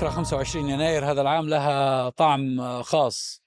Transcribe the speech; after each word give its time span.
ذكرى 0.00 0.12
25 0.12 0.68
يناير 0.68 1.10
هذا 1.10 1.20
العام 1.20 1.48
لها 1.48 2.08
طعم 2.10 2.82
خاص 2.82 3.42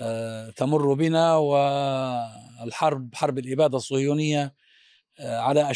آه، 0.00 0.50
تمر 0.50 0.94
بنا 0.94 1.36
والحرب 1.36 3.14
حرب 3.14 3.38
الإبادة 3.38 3.76
الصهيونية 3.76 4.54
آه، 5.20 5.38
على. 5.38 5.72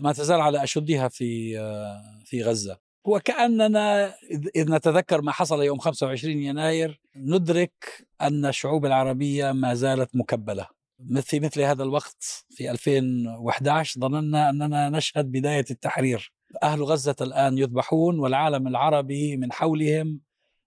ما 0.00 0.12
تزال 0.12 0.40
على 0.40 0.62
أشدها 0.62 1.08
في 1.08 1.58
آه، 1.58 2.22
في 2.24 2.42
غزة 2.42 2.78
وكأننا 3.04 4.14
إذ 4.56 4.70
نتذكر 4.70 5.22
ما 5.22 5.32
حصل 5.32 5.62
يوم 5.62 5.78
25 5.78 6.42
يناير 6.42 7.00
ندرك 7.16 8.06
أن 8.20 8.46
الشعوب 8.46 8.86
العربية 8.86 9.52
ما 9.52 9.74
زالت 9.74 10.16
مكبلة 10.16 10.66
في 11.20 11.40
مثل 11.40 11.60
هذا 11.60 11.82
الوقت 11.82 12.46
في 12.50 12.70
2011 12.70 14.00
ظننا 14.00 14.50
أننا 14.50 14.88
نشهد 14.88 15.32
بداية 15.32 15.64
التحرير 15.70 16.33
أهل 16.62 16.82
غزة 16.82 17.16
الآن 17.20 17.58
يذبحون 17.58 18.18
والعالم 18.18 18.66
العربي 18.66 19.36
من 19.36 19.52
حولهم 19.52 20.20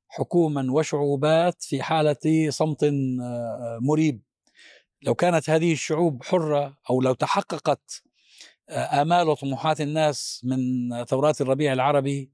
حكوما 0.08 0.72
وشعوبات 0.72 1.64
في 1.64 1.84
حالة 1.84 2.50
صمت 2.50 2.84
آه، 2.84 3.80
مريب. 3.82 4.22
لو 5.02 5.16
كانت 5.16 5.50
هذه 5.50 5.74
الشعوب 5.74 6.24
حرة 6.24 6.78
أو 6.90 7.02
لو 7.02 7.14
تحققت 7.14 8.04
آه، 8.70 9.02
آمال 9.02 9.30
وطموحات 9.30 9.82
الناس 9.82 10.42
من 10.44 10.60
ثورات 11.04 11.42
الربيع 11.42 11.74
العربي 11.74 12.32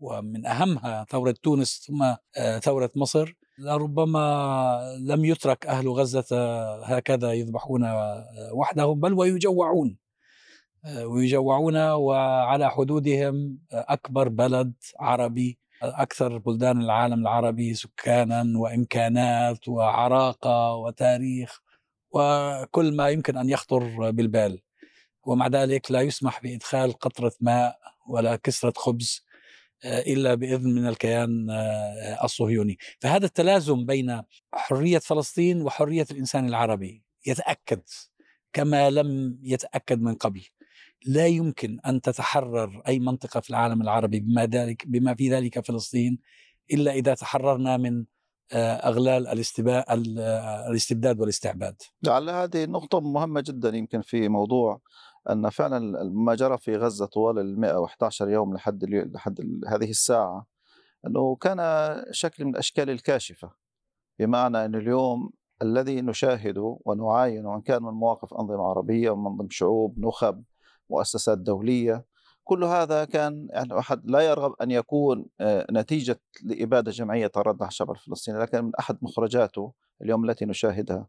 ومن 0.00 0.46
أهمها 0.46 1.06
ثورة 1.10 1.34
تونس 1.42 1.84
ثم 1.86 2.02
آه، 2.36 2.58
ثورة 2.58 2.90
مصر 2.96 3.34
لربما 3.58 4.96
لم 5.00 5.24
يترك 5.24 5.66
أهل 5.66 5.88
غزة 5.88 6.24
هكذا 6.84 7.32
يذبحون 7.32 7.84
وحدهم 8.52 9.00
بل 9.00 9.12
ويجوعون. 9.12 10.03
ويجوعون 11.04 11.76
وعلى 11.76 12.70
حدودهم 12.70 13.58
أكبر 13.72 14.28
بلد 14.28 14.72
عربي 15.00 15.58
أكثر 15.82 16.38
بلدان 16.38 16.80
العالم 16.80 17.20
العربي 17.20 17.74
سكانا 17.74 18.58
وإمكانات 18.58 19.68
وعراقة 19.68 20.74
وتاريخ 20.74 21.60
وكل 22.10 22.96
ما 22.96 23.08
يمكن 23.08 23.36
أن 23.36 23.48
يخطر 23.48 24.10
بالبال. 24.10 24.60
ومع 25.26 25.46
ذلك 25.46 25.90
لا 25.90 26.00
يسمح 26.00 26.42
بإدخال 26.42 26.92
قطرة 26.92 27.32
ماء 27.40 27.78
ولا 28.08 28.36
كسرة 28.36 28.72
خبز 28.76 29.24
إلا 29.84 30.34
بإذن 30.34 30.74
من 30.74 30.86
الكيان 30.86 31.46
الصهيوني. 32.24 32.78
فهذا 33.00 33.26
التلازم 33.26 33.86
بين 33.86 34.22
حرية 34.54 34.98
فلسطين 34.98 35.62
وحرية 35.62 36.06
الإنسان 36.10 36.48
العربي 36.48 37.02
يتأكد 37.26 37.82
كما 38.52 38.90
لم 38.90 39.38
يتأكد 39.42 40.00
من 40.00 40.14
قبل. 40.14 40.42
لا 41.04 41.26
يمكن 41.26 41.80
أن 41.86 42.00
تتحرر 42.00 42.82
أي 42.88 42.98
منطقة 42.98 43.40
في 43.40 43.50
العالم 43.50 43.82
العربي 43.82 44.20
بما 44.20 44.46
ذلك 44.46 44.86
بما 44.86 45.14
في 45.14 45.30
ذلك 45.30 45.66
فلسطين 45.66 46.18
إلا 46.72 46.92
إذا 46.92 47.14
تحررنا 47.14 47.76
من 47.76 48.04
آه، 48.52 48.74
أغلال 48.74 49.28
الاستبداد 50.68 51.20
والاستعباد. 51.20 51.82
لعل 52.02 52.30
هذه 52.30 52.64
نقطة 52.64 53.00
مهمة 53.00 53.40
جدا 53.40 53.68
يمكن 53.76 54.00
في 54.00 54.28
موضوع 54.28 54.80
أن 55.30 55.50
فعلا 55.50 56.04
ما 56.04 56.34
جرى 56.34 56.58
في 56.58 56.76
غزة 56.76 57.06
طوال 57.06 57.38
ال 57.38 57.60
111 57.60 58.28
يوم 58.28 58.54
لحد 58.54 58.84
لحد 58.84 59.40
هذه 59.68 59.90
الساعة 59.90 60.46
أنه 61.06 61.36
كان 61.36 61.58
شكل 62.10 62.44
من 62.44 62.50
الأشكال 62.50 62.90
الكاشفة 62.90 63.50
بمعنى 64.18 64.64
أن 64.64 64.74
اليوم 64.74 65.30
الذي 65.62 66.00
نشاهده 66.00 66.78
ونعاين 66.84 67.46
وان 67.46 67.60
كان 67.60 67.82
من 67.82 67.92
مواقف 67.92 68.34
أنظمة 68.34 68.64
عربية 68.68 69.10
ومن 69.10 69.50
شعوب 69.50 69.98
نخب 69.98 70.44
مؤسسات 70.90 71.38
دولية. 71.38 72.04
كل 72.44 72.64
هذا 72.64 73.04
كان 73.04 73.48
يعني 73.50 73.78
أحد 73.78 74.10
لا 74.10 74.20
يرغب 74.20 74.54
أن 74.62 74.70
يكون 74.70 75.26
آه، 75.40 75.66
نتيجة 75.70 76.20
لإبادة 76.42 76.90
جمعية 76.90 77.26
تردع 77.26 77.66
الشعب 77.66 77.90
الفلسطيني 77.90 78.38
لكن 78.38 78.64
من 78.64 78.74
أحد 78.78 78.98
مخرجاته 79.02 79.72
اليوم 80.02 80.30
التي 80.30 80.44
نشاهدها 80.44 81.06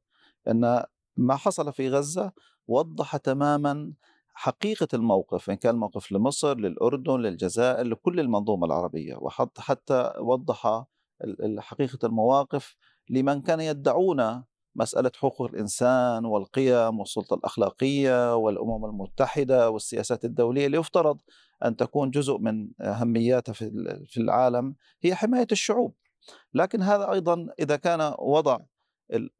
أن 0.47 0.83
ما 1.17 1.35
حصل 1.35 1.73
في 1.73 1.89
غزة 1.89 2.31
وضح 2.67 3.17
تماما 3.17 3.93
حقيقة 4.33 4.87
الموقف 4.93 5.49
إن 5.49 5.55
كان 5.55 5.75
موقف 5.75 6.11
لمصر 6.11 6.57
للأردن 6.57 7.19
للجزائر 7.19 7.85
لكل 7.85 8.19
المنظومة 8.19 8.65
العربية 8.65 9.15
وحتى 9.15 9.61
حتى 9.61 10.13
وضح 10.19 10.85
حقيقة 11.59 12.05
المواقف 12.05 12.75
لمن 13.09 13.41
كان 13.41 13.59
يدعون 13.59 14.43
مسألة 14.75 15.11
حقوق 15.15 15.49
الإنسان 15.53 16.25
والقيم 16.25 16.99
والسلطة 16.99 17.33
الأخلاقية 17.33 18.35
والأمم 18.35 18.85
المتحدة 18.85 19.69
والسياسات 19.69 20.25
الدولية 20.25 20.65
اللي 20.65 20.77
يفترض 20.77 21.17
أن 21.65 21.75
تكون 21.75 22.09
جزء 22.11 22.37
من 22.37 22.69
أهمياتها 22.81 23.53
في 23.53 24.17
العالم 24.17 24.75
هي 25.01 25.15
حماية 25.15 25.47
الشعوب. 25.51 25.95
لكن 26.53 26.81
هذا 26.81 27.11
أيضا 27.11 27.47
إذا 27.59 27.75
كان 27.75 28.13
وضع 28.19 28.59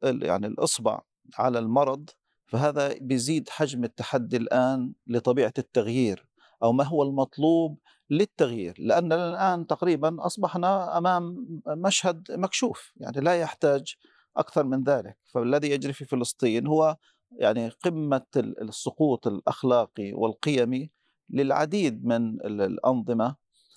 يعني 0.02 0.46
الإصبع 0.46 1.00
على 1.38 1.58
المرض 1.58 2.10
فهذا 2.46 2.94
بيزيد 3.00 3.48
حجم 3.48 3.84
التحدي 3.84 4.36
الآن 4.36 4.92
لطبيعة 5.06 5.54
التغيير 5.58 6.28
أو 6.62 6.72
ما 6.72 6.84
هو 6.84 7.02
المطلوب 7.02 7.78
للتغيير. 8.10 8.74
لأننا 8.78 9.30
الآن 9.30 9.66
تقريبا 9.66 10.26
أصبحنا 10.26 10.98
أمام 10.98 11.46
مشهد 11.68 12.26
مكشوف 12.30 12.92
يعني 12.96 13.20
لا 13.20 13.34
يحتاج 13.34 13.94
أكثر 14.36 14.64
من 14.64 14.84
ذلك. 14.84 15.16
فالذي 15.24 15.70
يجري 15.70 15.92
في 15.92 16.04
فلسطين 16.04 16.66
هو 16.66 16.96
يعني 17.32 17.68
قمة 17.68 18.26
السقوط 18.36 19.26
الأخلاقي 19.26 20.12
والقيمي 20.12 20.90
للعديد 21.30 22.04
من 22.04 22.40
الأنظمة 22.46 23.36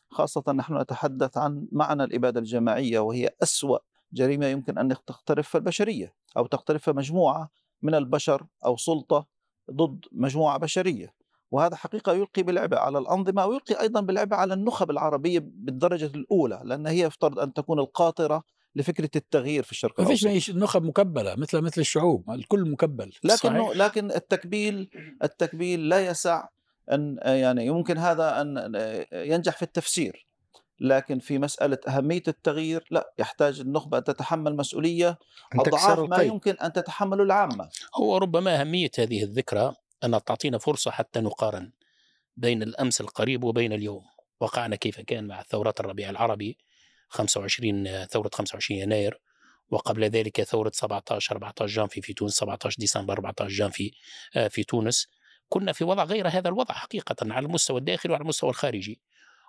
خاصة 0.10 0.44
نحن 0.54 0.78
نتحدث 0.78 1.38
عن 1.38 1.68
معنى 1.72 2.04
الإبادة 2.04 2.40
الجماعية 2.40 3.00
وهي 3.00 3.30
أسوأ 3.44 3.78
جريمة 4.14 4.46
يمكن 4.46 4.78
أن 4.78 4.90
تقترفها 4.90 5.60
البشرية 5.60 6.14
أو 6.38 6.46
تقترفها 6.46 6.94
مجموعة 6.94 7.50
من 7.82 7.96
البشر 7.96 8.46
أو 8.66 8.78
سلطة 8.78 9.26
ضد 9.72 10.06
مجموعة 10.12 10.58
بشرية. 10.58 11.14
وهذا 11.52 11.76
حقيقة 11.76 12.14
يلقي 12.14 12.44
بالعبء 12.44 12.78
على 12.78 12.98
الأنظمة 12.98 13.46
ويلقي 13.46 13.82
أيضا 13.82 14.02
بالعبء 14.02 14.36
على 14.36 14.54
النخب 14.54 14.92
العربية 14.92 15.40
بالدرجة 15.40 16.12
الأولى 16.16 16.62
لأن 16.64 16.88
هي 16.88 17.00
يفترض 17.00 17.40
أن 17.40 17.54
تكون 17.54 17.80
القاطرة 17.80 18.44
لفكرة 18.80 19.10
التغيير 19.16 19.64
في 19.64 19.72
الشرق 19.72 20.00
الأوسط. 20.00 20.26
ما 20.26 20.34
فيش 20.34 20.50
النخب 20.50 20.84
مكبلة 20.84 21.36
مثل 21.36 21.62
مثل 21.62 21.82
الشعوب 21.82 22.32
الكل 22.32 22.72
مكبل. 22.72 23.12
لكن 23.24 23.54
لكن 23.54 24.12
التكبيل 24.12 24.90
التكبيل 25.24 25.90
لا 25.90 26.08
يسع 26.08 26.48
أن 26.92 27.20
يعني 27.24 27.66
يمكن 27.66 27.98
هذا 27.98 28.42
أن 28.42 28.72
ينجح 29.14 29.56
في 29.58 29.64
التفسير. 29.64 30.30
لكن 30.82 31.20
في 31.20 31.38
مسألة 31.38 31.78
أهمية 31.88 32.24
التغيير 32.28 32.86
لا 32.92 33.14
يحتاج 33.20 33.60
النخبة 33.60 33.98
أن 33.98 34.04
تتحمل 34.04 34.56
مسؤولية 34.56 35.20
أضعاف 35.54 36.00
ما 36.00 36.22
يمكن 36.22 36.52
أن 36.52 36.74
تتحمله 36.74 37.24
العامة. 37.24 37.70
هو 37.96 38.18
ربما 38.18 38.62
أهمية 38.62 38.92
هذه 39.00 39.24
الذكرى 39.24 39.74
أن 40.04 40.24
تعطينا 40.24 40.58
فرصة 40.58 40.92
حتى 40.92 41.20
نقارن 41.20 41.72
بين 42.38 42.64
الأمس 42.64 43.02
القريب 43.02 43.44
وبين 43.44 43.74
اليوم. 43.74 44.04
وقعنا 44.40 44.76
كيف 44.76 45.02
كان 45.02 45.28
مع 45.28 45.44
ثورات 45.44 45.80
الربيع 45.80 46.10
العربي 46.10 46.58
25 47.10 48.06
ثورة 48.06 48.30
25 48.34 48.80
يناير 48.80 49.20
وقبل 49.72 50.04
ذلك 50.04 50.42
ثورة 50.42 50.72
17 50.74 51.36
14 51.36 51.66
جانفي 51.66 52.02
في 52.02 52.14
تونس 52.14 52.34
17 52.34 52.76
ديسمبر 52.80 53.14
14 53.14 53.56
جانفي 53.56 53.92
آه، 54.36 54.48
في 54.48 54.64
تونس. 54.64 55.08
كنا 55.50 55.72
في 55.72 55.84
وضع 55.84 56.04
غير 56.04 56.28
هذا 56.28 56.50
الوضع 56.50 56.74
حقيقة 56.74 57.16
على 57.22 57.46
المستوى 57.46 57.80
الداخلي 57.80 58.12
وعلى 58.12 58.22
المستوى 58.22 58.50
الخارجي. 58.50 59.02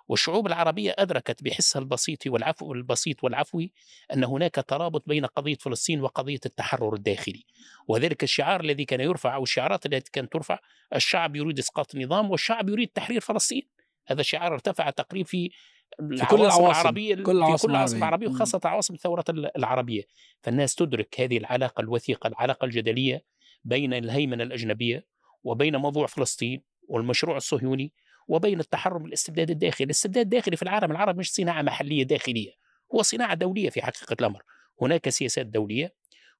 والشعوب 0.07 0.47
العربية 0.47 0.95
أدركت 0.97 1.43
بحسها 1.43 1.79
البسيط 1.79 2.27
والعفو 2.27 2.73
البسيط 2.73 3.23
والعفوي 3.23 3.71
أن 4.13 4.23
هناك 4.23 4.55
ترابط 4.67 5.03
بين 5.07 5.25
قضية 5.25 5.55
فلسطين 5.55 6.01
وقضية 6.01 6.39
التحرر 6.45 6.93
الداخلي. 6.93 7.45
وذلك 7.87 8.23
الشعار 8.23 8.61
الذي 8.61 8.85
كان 8.85 8.99
يرفع 8.99 9.35
أو 9.35 9.43
الشعارات 9.43 9.85
التي 9.85 10.11
كانت 10.11 10.33
ترفع 10.33 10.59
الشعب 10.95 11.35
يريد 11.35 11.59
إسقاط 11.59 11.95
النظام 11.95 12.31
والشعب 12.31 12.69
يريد 12.69 12.87
تحرير 12.87 13.21
فلسطين. 13.21 13.67
هذا 14.07 14.21
الشعار 14.21 14.53
ارتفع 14.53 14.89
تقريبا 14.89 15.27
في 15.27 15.51
في 15.97 16.25
كل 16.25 16.41
العواصم 16.41 16.65
العربية 16.65 17.15
كل 17.15 17.37
العواصم 17.37 17.57
في 17.57 17.67
كل 17.67 17.71
العواصم 17.71 17.97
العربية 17.97 18.27
وخاصة 18.27 18.61
عواصم 18.65 18.93
الثورة 18.93 19.23
العربية. 19.29 20.03
فالناس 20.41 20.75
تدرك 20.75 21.21
هذه 21.21 21.37
العلاقة 21.37 21.81
الوثيقة 21.81 22.27
العلاقة 22.27 22.65
الجدلية 22.65 23.25
بين 23.63 23.93
الهيمنة 23.93 24.43
الأجنبية 24.43 25.05
وبين 25.43 25.75
موضوع 25.75 26.07
فلسطين 26.07 26.63
والمشروع 26.87 27.37
الصهيوني 27.37 27.93
وبين 28.27 28.59
التحرر 28.59 29.05
الاستبداد 29.05 29.49
الداخلي. 29.49 29.85
الاستبداد 29.85 30.23
الداخلي 30.23 30.55
في 30.55 30.63
العالم 30.63 30.91
العربي 30.91 31.19
مش 31.19 31.31
صناعة 31.31 31.61
محلية 31.61 32.03
داخلية 32.03 32.51
هو 32.95 33.01
صناعة 33.01 33.33
دولية 33.33 33.69
في 33.69 33.81
حقيقة 33.81 34.15
الأمر. 34.19 34.43
هناك 34.81 35.09
سياسات 35.09 35.45
دولية 35.45 35.93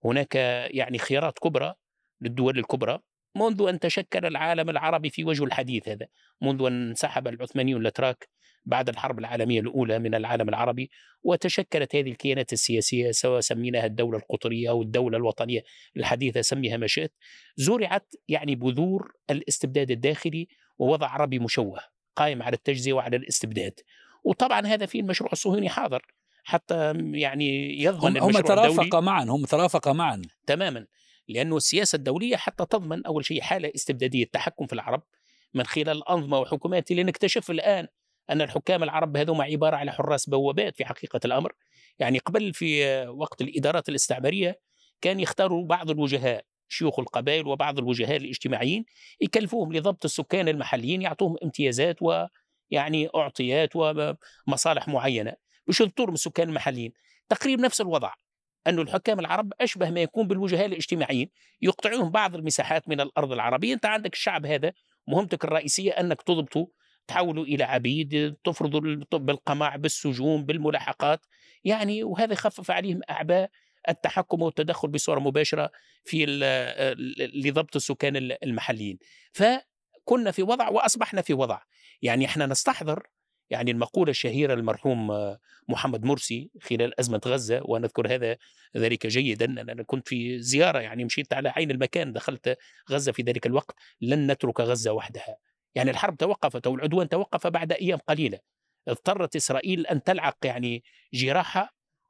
هناك 0.05 0.35
يعني 0.71 0.97
خيارات 0.97 1.39
كبرى 1.39 1.73
للدول 2.21 2.59
الكبرى. 2.59 2.99
منذ 3.35 3.65
أن 3.69 3.79
تشكل 3.79 4.25
العالم 4.25 4.69
العربي 4.69 5.09
في 5.09 5.23
وجه 5.23 5.43
الحديث 5.43 5.89
هذا 5.89 6.07
منذ 6.41 6.65
أن 6.65 6.89
انسحب 6.89 7.27
العثمانيون 7.27 7.81
الأتراك 7.81 8.29
بعد 8.65 8.89
الحرب 8.89 9.19
العالمية 9.19 9.59
الأولى 9.59 9.99
من 9.99 10.15
العالم 10.15 10.49
العربي 10.49 10.89
وتشكلت 11.23 11.95
هذه 11.95 12.11
الكيانات 12.11 12.53
السياسية 12.53 13.11
سواء 13.11 13.39
سميناها 13.39 13.85
الدولة 13.85 14.17
القطرية 14.17 14.69
أو 14.69 14.81
الدولة 14.81 15.17
الوطنية 15.17 15.63
الحديثة 15.97 16.41
سميها 16.41 16.77
ما 16.77 16.87
شئت 16.87 17.13
زرعت 17.55 18.13
يعني 18.27 18.55
بذور 18.55 19.13
الاستبداد 19.29 19.91
الداخلي 19.91 20.47
ووضع 20.79 21.07
عربي 21.07 21.39
مشوه 21.39 21.79
قائم 22.15 22.43
على 22.43 22.55
التجزئة 22.55 22.93
وعلى 22.93 23.17
الاستبداد. 23.17 23.73
وطبعا 24.23 24.67
هذا 24.67 24.85
في 24.85 24.99
المشروع 24.99 25.31
الصهيوني 25.31 25.69
حاضر 25.69 26.01
حتى 26.43 26.93
يعني 27.13 27.81
يضمن 27.83 28.17
هم, 28.17 28.31
ترافق 28.31 28.95
معا 28.95 29.23
هم 29.23 29.45
ترافق 29.45 29.87
معا. 29.87 30.21
تماما 30.47 30.87
لأنه 31.27 31.57
السياسة 31.57 31.95
الدولية 31.95 32.35
حتى 32.35 32.65
تضمن 32.65 33.05
أول 33.05 33.25
شيء 33.25 33.41
حالة 33.41 33.71
استبدادية 33.75 34.25
تحكم 34.25 34.65
في 34.65 34.73
العرب 34.73 35.03
من 35.53 35.63
خلال 35.63 35.89
الأنظمة 35.89 36.39
وحكومات 36.39 36.91
اللي 36.91 37.03
نكتشف 37.03 37.51
الآن 37.51 37.87
أن 38.29 38.41
الحكام 38.41 38.83
العرب 38.83 39.17
هذوما 39.17 39.43
عبارة 39.43 39.75
على 39.75 39.91
حراس 39.91 40.29
بوابات 40.29 40.77
في 40.77 40.85
حقيقة 40.85 41.19
الأمر. 41.25 41.53
يعني 41.99 42.19
قبل 42.19 42.53
في 42.53 43.05
وقت 43.07 43.41
الإدارات 43.41 43.89
الاستعمارية 43.89 44.59
كان 45.01 45.19
يختاروا 45.19 45.65
بعض 45.65 45.89
الوجهاء 45.89 46.45
شيوخ 46.67 46.99
القبائل 46.99 47.47
وبعض 47.47 47.79
الوجهاء 47.79 48.17
الاجتماعيين 48.17 48.85
يكلفوهم 49.21 49.73
لضبط 49.73 50.05
السكان 50.05 50.47
المحليين 50.47 51.01
يعطوهم 51.01 51.35
امتيازات 51.43 51.97
ويعني 52.01 53.09
أعطيات 53.15 53.69
ومصالح 53.75 54.87
معينة 54.87 55.33
باش 55.67 55.81
يضبطوا 55.81 56.11
السكان 56.11 56.49
المحليين. 56.49 56.93
تقريبا 57.29 57.63
نفس 57.63 57.81
الوضع 57.81 58.13
أن 58.67 58.79
الحكام 58.79 59.19
العرب 59.19 59.53
أشبه 59.61 59.89
ما 59.89 60.01
يكون 60.01 60.27
بالوجهاء 60.27 60.65
الاجتماعيين 60.65 61.29
يقطعون 61.61 62.09
بعض 62.09 62.35
المساحات 62.35 62.89
من 62.89 63.01
الأرض 63.01 63.31
العربية. 63.31 63.73
أنت 63.73 63.85
عندك 63.85 64.13
الشعب 64.13 64.45
هذا 64.45 64.73
مهمتك 65.07 65.45
الرئيسية 65.45 65.91
أنك 65.91 66.21
تضبطه 66.21 66.67
تحولوا 67.07 67.45
إلى 67.45 67.63
عبيد 67.63 68.35
تفرضوا 68.43 68.79
بالقمع 69.13 69.75
بالسجون 69.75 70.45
بالملاحقات. 70.45 71.25
يعني 71.63 72.03
وهذا 72.03 72.33
يخفف 72.33 72.71
عليهم 72.71 73.01
أعباء 73.09 73.49
التحكم 73.89 74.41
والتدخل 74.41 74.87
بصورة 74.87 75.19
مباشرة 75.19 75.71
في 76.05 76.25
لضبط 77.35 77.75
السكان 77.75 78.15
المحليين. 78.43 78.97
فكنا 79.31 80.31
في 80.31 80.43
وضع 80.43 80.69
وأصبحنا 80.69 81.21
في 81.21 81.33
وضع. 81.33 81.59
يعني 82.01 82.25
إحنا 82.25 82.45
نستحضر 82.45 83.07
يعني 83.49 83.71
المقولة 83.71 84.09
الشهيرة 84.09 84.53
المرحوم 84.53 85.11
محمد 85.69 86.05
مرسي 86.05 86.51
خلال 86.61 86.99
أزمة 86.99 87.21
غزة 87.25 87.61
ونذكر 87.65 88.15
هذا 88.15 88.37
ذلك 88.77 89.07
جيدا. 89.07 89.45
أنا 89.45 89.83
كنت 89.83 90.07
في 90.07 90.41
زيارة 90.41 90.79
يعني 90.79 91.05
مشيت 91.05 91.33
على 91.33 91.49
عين 91.49 91.71
المكان 91.71 92.13
دخلت 92.13 92.57
غزة 92.91 93.11
في 93.11 93.21
ذلك 93.21 93.45
الوقت. 93.45 93.75
لن 94.01 94.31
نترك 94.31 94.59
غزة 94.59 94.91
وحدها. 94.91 95.37
يعني 95.75 95.91
الحرب 95.91 96.17
توقفت 96.17 96.67
أو 96.67 96.75
العدوان 96.75 97.09
توقف 97.09 97.47
بعد 97.47 97.71
أيام 97.71 97.99
قليلة. 98.07 98.39
اضطرت 98.87 99.35
إسرائيل 99.35 99.87
أن 99.87 100.03
تلعق 100.03 100.37
يعني 100.43 100.83
جراحها 101.13 101.69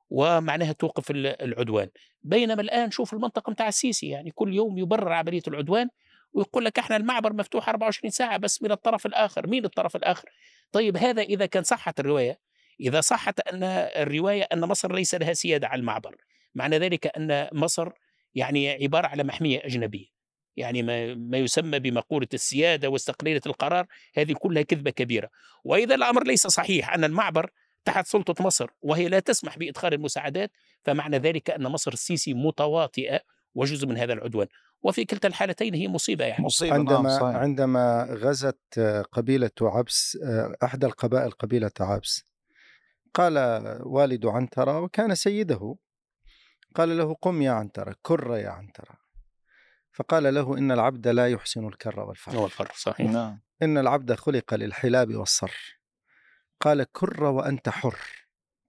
ومعناها 0.10 0.72
توقف 0.72 1.12
العدوان. 1.12 1.90
بينما 2.22 2.62
الآن 2.62 2.92
شوف 2.92 3.14
المنطقة 3.14 3.50
متاع 3.50 3.68
السيسي 3.68 4.10
يعني 4.10 4.32
كل 4.32 4.54
يوم 4.54 4.78
يبرر 4.78 5.12
عملية 5.14 5.42
العدوان 5.48 5.90
ويقول 6.34 6.66
لك 6.66 6.80
إحنا 6.80 6.96
المعبر 6.98 7.34
مفتوح 7.34 7.70
24 7.70 8.12
ساعة 8.12 8.38
بس 8.38 8.62
من 8.62 8.72
الطرف 8.72 9.06
الآخر. 9.06 9.48
مين 9.48 9.66
الطرف 9.66 9.96
الآخر؟ 9.96 10.30
طيب 10.72 10.98
هذا 10.98 11.22
إذا 11.22 11.46
كان 11.46 11.64
صحت 11.64 12.00
الرواية 12.00 12.40
إذا 12.80 13.02
صحت 13.02 13.40
أن 13.40 13.64
الرواية 14.04 14.44
أن 14.54 14.62
مصر 14.62 14.96
ليس 14.96 15.16
لها 15.16 15.34
سيادة 15.34 15.68
على 15.68 15.80
المعبر 15.80 16.16
معنى 16.56 16.78
ذلك 16.78 17.18
أن 17.18 17.48
مصر 17.54 17.90
يعني 18.36 18.70
عبارة 18.70 19.08
على 19.08 19.24
محمية 19.24 19.62
أجنبية. 19.66 20.21
يعني 20.58 20.84
ما, 20.84 21.16
ما 21.16 21.38
يسمى 21.38 21.80
بمقولة 21.80 22.28
السيادة 22.34 22.90
واستقلالية 22.90 23.42
القرار 23.46 23.86
هذه 24.18 24.34
كلها 24.34 24.64
كذبة 24.64 24.92
كبيرة. 24.92 25.30
وإذا 25.64 25.96
الأمر 25.96 26.24
ليس 26.24 26.48
صحيح 26.48 26.94
أن 26.94 27.04
المعبر 27.04 27.50
تحت 27.86 28.08
سلطة 28.08 28.44
مصر 28.44 28.70
وهي 28.82 29.10
لا 29.10 29.20
تسمح 29.20 29.58
بإدخال 29.58 29.94
المساعدات 29.94 30.52
فمعنى 30.84 31.18
ذلك 31.18 31.50
أن 31.50 31.64
مصر 31.64 31.94
السيسي 31.94 32.34
متواطئة 32.34 33.20
وجزء 33.56 33.88
من 33.88 33.98
هذا 33.98 34.14
العدوان. 34.14 34.48
وفي 34.84 35.06
كلتا 35.06 35.28
الحالتين 35.28 35.74
هي 35.74 35.88
مصيبة 35.88 36.26
يعني. 36.26 36.46
مصيبة 36.46 36.78
نعم، 36.78 36.80
عندما 36.80 37.20
نعم 37.20 37.36
عندما 37.36 38.08
غزت 38.10 38.80
قبيلة 39.12 39.52
عبس 39.62 40.18
أحدى 40.64 40.86
القبائل 40.86 41.32
قبيلة 41.32 41.72
عبس 41.80 42.24
قال 43.14 43.38
والد 43.84 44.26
عنترة 44.26 44.80
وكان 44.80 45.16
سيده 45.16 45.76
قال 46.76 46.98
له 46.98 47.14
قم 47.14 47.42
يا 47.42 47.52
عنترة 47.52 47.96
كر 48.02 48.36
يا 48.36 48.50
عنترة. 48.50 49.01
فقال 49.92 50.34
له 50.34 50.58
إن 50.58 50.72
العبد 50.72 51.08
لا 51.08 51.28
يحسن 51.28 51.68
الكر 51.68 52.00
والفر 52.00 52.38
والفر 52.38 52.72
صحيح. 52.76 53.12
نعم. 53.12 53.40
إن 53.62 53.78
العبد 53.78 54.14
خلق 54.14 54.54
للحلاب 54.54 55.16
والصر. 55.16 55.82
قال 56.60 56.92
كر 56.92 57.24
وأنت 57.24 57.70
حر. 57.70 58.00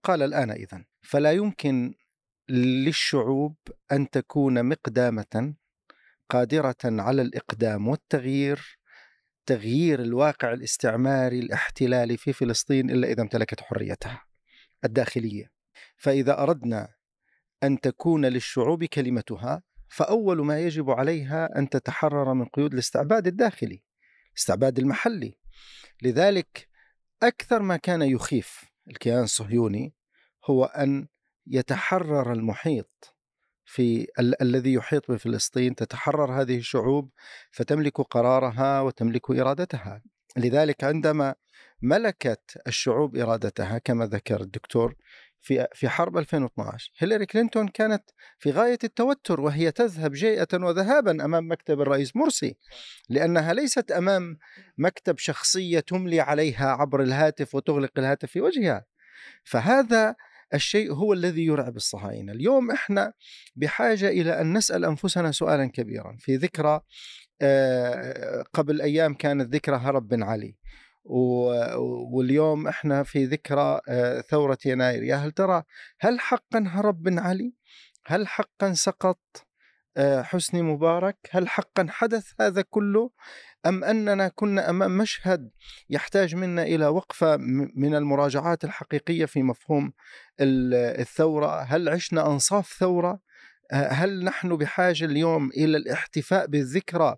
قال 0.05 0.23
الآن 0.23 0.51
إذا 0.51 0.85
فلا 1.03 1.33
يمكن 1.33 1.95
للشعوب 2.49 3.57
أن 3.93 4.11
تكون 4.11 4.65
مقدامة 4.69 5.55
قادرة 6.31 6.77
على 6.85 7.23
الإقدام 7.23 7.89
والتغيير 7.89 8.79
تغيير 9.47 10.03
الواقع 10.03 10.53
الاستعماري 10.53 11.39
الاحتلالي 11.39 12.17
في 12.17 12.33
فلسطين 12.33 12.91
إلا 12.91 13.09
إذا 13.09 13.23
امتلكت 13.23 13.61
حريتها 13.61 14.25
الداخلية. 14.85 15.53
فإذا 15.97 16.43
أردنا 16.43 16.89
أن 17.63 17.81
تكون 17.81 18.27
للشعوب 18.27 18.85
كلمتها 18.85 19.63
فأول 19.93 20.45
ما 20.45 20.61
يجب 20.61 20.91
عليها 20.91 21.59
أن 21.59 21.69
تتحرر 21.69 22.35
من 22.35 22.45
قيود 22.45 22.73
الاستعباد 22.73 23.27
الداخلي 23.27 23.83
الاستعباد 24.33 24.79
المحلي. 24.79 25.39
لذلك 26.03 26.69
أكثر 27.23 27.63
ما 27.63 27.77
كان 27.77 28.03
يخيف 28.03 28.65
الكيان 28.91 29.23
الصهيوني 29.23 29.95
هو 30.45 30.65
أن 30.65 31.09
يتحرر 31.47 32.33
المحيط 32.33 33.15
في 33.65 34.07
ال- 34.19 34.43
الذي 34.43 34.73
يحيط 34.73 35.11
بفلسطين 35.11 35.75
تتحرر 35.75 36.41
هذه 36.41 36.57
الشعوب 36.59 37.11
فتملك 37.51 38.01
قرارها 38.01 38.81
وتملك 38.81 39.31
إرادتها. 39.31 40.03
لذلك 40.37 40.85
عندما 40.85 41.35
ملكت 41.83 42.63
الشعوب 42.67 43.17
إرادتها 43.17 43.79
كما 43.79 44.07
ذكر 44.07 44.41
الدكتور 44.41 44.95
في 45.43 45.67
في 45.75 45.89
حرب 45.89 46.19
2012 46.19 46.93
هيلاري 46.99 47.27
كلينتون 47.27 47.69
كانت 47.69 48.11
في 48.39 48.51
غاية 48.51 48.79
التوتر 48.85 49.41
وهي 49.41 49.71
تذهب 49.71 50.13
جيئة 50.13 50.49
وذهابا 50.55 51.25
أمام 51.25 51.53
مكتب 51.53 51.81
الرئيس 51.81 52.17
مرسي 52.17 52.57
لأنها 53.09 53.55
ليست 53.55 53.91
أمام 53.91 54.39
مكتب 54.79 55.19
شخصية 55.19 55.81
تملي 55.81 56.21
عليها 56.21 56.71
عبر 56.71 57.03
الهاتف 57.03 57.55
وتغلق 57.55 57.91
الهاتف 57.99 58.31
في 58.31 58.41
وجهها. 58.41 58.85
فهذا 59.45 60.15
الشيء 60.55 60.93
هو 60.93 61.13
الذي 61.13 61.45
يرعب 61.45 61.77
الصهاينة 61.77 62.33
اليوم 62.33 62.71
إحنا 62.71 63.13
بحاجة 63.57 64.09
إلى 64.09 64.41
أن 64.41 64.57
نسأل 64.57 64.85
أنفسنا 64.85 65.33
سؤالا 65.33 65.67
كبيرا. 65.67 66.17
في 66.19 66.37
ذكرى 66.37 66.81
آه، 67.43 68.45
قبل 68.53 68.81
أيام 68.81 69.15
كانت 69.15 69.55
ذكرى 69.55 69.77
هرب 69.77 70.09
بن 70.09 70.23
علي. 70.23 70.57
واليوم 71.05 72.69
إحنا 72.69 73.03
في 73.03 73.25
ذكرى 73.25 73.81
آه، 73.89 74.21
ثورة 74.21 74.59
يناير. 74.67 75.03
يا 75.03 75.17
هل 75.17 75.33
ترى 75.33 75.63
هل 76.01 76.21
حقا 76.21 76.65
هرب 76.67 77.03
بن 77.03 77.19
علي؟ 77.19 77.55
هل 78.07 78.29
حقا 78.29 78.73
سقط 78.73 79.47
آه، 79.97 80.23
حسني 80.23 80.63
مبارك؟ 80.63 81.17
هل 81.31 81.49
حقا 81.49 81.87
حدث 81.91 82.33
هذا 82.41 82.63
كله؟ 82.63 83.11
أم 83.67 83.85
أننا 83.85 84.29
كنا 84.29 84.71
أمام 84.71 84.99
مشهد 84.99 85.51
يحتاج 85.91 86.35
منا 86.35 86.63
إلى 86.63 86.87
وقفة 86.87 87.37
من 87.77 87.95
المراجعات 87.95 88.65
الحقيقية 88.65 89.25
في 89.25 89.43
مفهوم 89.43 89.93
الثورة؟ 90.41 91.63
هل 91.63 91.89
عشنا 91.89 92.27
أنصاف 92.27 92.73
ثورة؟ 92.79 93.21
هل 93.73 94.25
نحن 94.25 94.57
بحاجة 94.57 95.05
اليوم 95.05 95.51
إلى 95.51 95.77
الاحتفاء 95.77 96.47
بالذكرى 96.47 97.17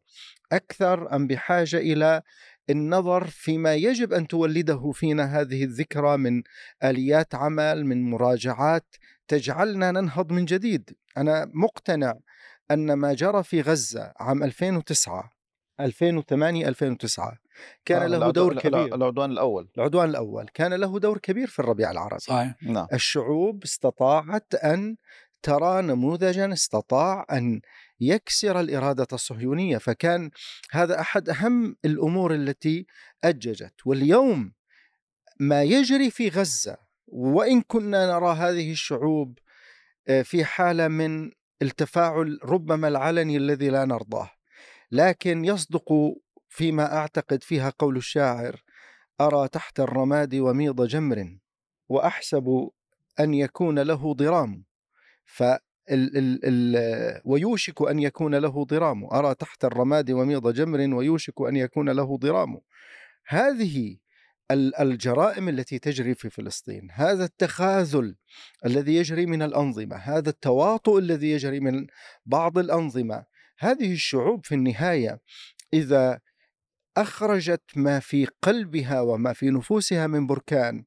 أكثر 0.53 1.17
أم 1.17 1.27
بحاجة 1.27 1.77
إلى 1.77 2.23
النظر 2.71 3.25
فيما 3.25 3.75
يجب 3.75 4.13
أن 4.13 4.27
تولده 4.27 4.91
فينا 4.95 5.41
هذه 5.41 5.65
الذكرى 5.65 6.17
من 6.17 6.43
آليات 6.85 7.35
عمل 7.35 7.87
من 7.87 8.11
مراجعات 8.11 8.97
تجعلنا 9.29 9.91
ننهض 9.91 10.33
من 10.33 10.45
جديد. 10.45 10.97
أنا 11.17 11.51
مقتنع 11.55 12.15
أن 12.71 12.93
ما 12.93 13.15
جرى 13.15 13.43
في 13.43 13.61
غزة 13.61 14.13
عام 14.17 14.43
2009 14.43 15.33
2008 15.81 16.69
2009 16.69 17.39
كان 17.85 18.03
آه 18.03 18.07
له 18.07 18.31
دور 18.31 18.59
كبير. 18.59 18.95
العدوان 18.95 19.31
الأول. 19.31 19.69
العدوان 19.77 20.11
الأول. 20.11 20.49
كان 20.55 20.75
له 20.75 20.99
دور 20.99 21.19
كبير 21.19 21.47
في 21.47 21.59
الربيع 21.59 21.91
العربي. 21.91 22.21
صحيح. 22.21 22.55
نعم. 22.63 22.87
الشعوب 22.93 23.63
استطاعت 23.63 24.55
أن 24.55 24.97
ترى 25.43 25.83
نموذجا 25.83 26.53
استطاع 26.53 27.27
أن 27.33 27.61
يكسر 28.07 28.61
الإرادة 28.61 29.07
الصهيونية 29.13 29.79
فكان 29.79 30.31
هذا 30.71 31.01
أحد 31.01 31.29
أهم 31.29 31.77
الأمور 31.85 32.35
التي 32.35 32.87
أججت. 33.25 33.75
واليوم 33.85 34.53
ما 35.41 35.63
يجري 35.63 36.11
في 36.11 36.29
غزة 36.29 36.77
وإن 37.07 37.63
كنا 37.63 38.07
نرى 38.07 38.35
هذه 38.35 38.73
الشعوب 38.73 39.39
آه، 40.09 40.23
في 40.23 40.45
حالة 40.45 40.89
من 40.89 41.31
التفاعل 41.63 42.39
ربما 42.45 42.89
العلني 42.89 43.37
الذي 43.37 43.69
لا 43.69 43.85
نرضاه. 43.85 44.31
لكن 44.93 45.45
يصدق 45.45 45.93
فيما 46.49 46.97
أعتقد 46.97 47.43
فيها 47.43 47.73
قول 47.79 47.97
الشاعر 47.97 48.63
أرى 49.21 49.49
تحت 49.49 49.81
الرماد 49.81 50.35
وميض 50.35 50.87
جمر 50.87 51.39
وأحسب 51.89 52.71
أن 53.21 53.35
يكون 53.35 53.79
له 53.79 54.15
ضرام. 54.15 54.65
ف 55.25 55.43
ال 55.91 56.17
ال 56.17 56.41
ال 56.45 57.21
ويوشك 57.25 57.83
أن 57.83 57.99
يكون 57.99 58.35
له 58.35 58.65
ضرام. 58.65 59.05
أرى 59.05 59.35
تحت 59.35 59.65
الرماد 59.65 60.11
وميض 60.11 60.53
جمر 60.53 60.95
ويوشك 60.95 61.41
أن 61.49 61.57
يكون 61.57 61.89
له 61.91 62.17
ضرام. 62.17 62.61
هذه 63.27 63.97
ال- 64.51 64.77
الجرائم 64.77 65.49
التي 65.49 65.79
تجري 65.79 66.15
في 66.15 66.31
فلسطين 66.31 66.89
هذا 66.93 67.25
التخاذل 67.25 68.17
الذي 68.67 68.97
يجري 68.97 69.27
من 69.27 69.43
الأنظمة 69.43 69.97
هذا 69.97 70.31
التواطؤ 70.31 70.99
الذي 70.99 71.31
يجري 71.31 71.61
من 71.61 71.87
بعض 72.27 72.59
الأنظمة. 72.59 73.25
هذه 73.59 73.93
الشعوب 73.93 74.47
في 74.47 74.55
النهاية 74.55 75.21
إذا 75.75 76.21
أخرجت 76.97 77.63
ما 77.77 78.01
في 78.01 78.27
قلبها 78.43 79.01
وما 79.01 79.33
في 79.33 79.51
نفوسها 79.51 80.07
من 80.07 80.27
بركان 80.27 80.85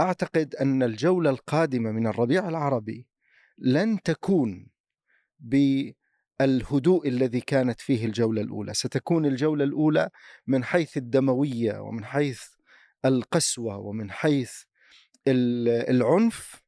أعتقد 0.00 0.54
أن 0.54 0.82
الجولة 0.82 1.30
القادمة 1.30 1.90
من 1.92 2.06
الربيع 2.06 2.48
العربي 2.48 3.06
لن 3.60 4.02
تكون 4.02 4.70
بالهدوء 5.38 7.08
الذي 7.08 7.40
كانت 7.40 7.80
فيه 7.80 8.06
الجولة 8.06 8.42
الأولى. 8.42 8.74
ستكون 8.74 9.26
الجولة 9.26 9.64
الأولى 9.64 10.10
من 10.46 10.64
حيث 10.64 10.96
الدموية 10.96 11.78
ومن 11.78 12.04
حيث 12.04 12.42
القسوة 13.04 13.76
ومن 13.78 14.10
حيث 14.10 14.52
ال- 15.28 15.90
العنف. 15.96 16.62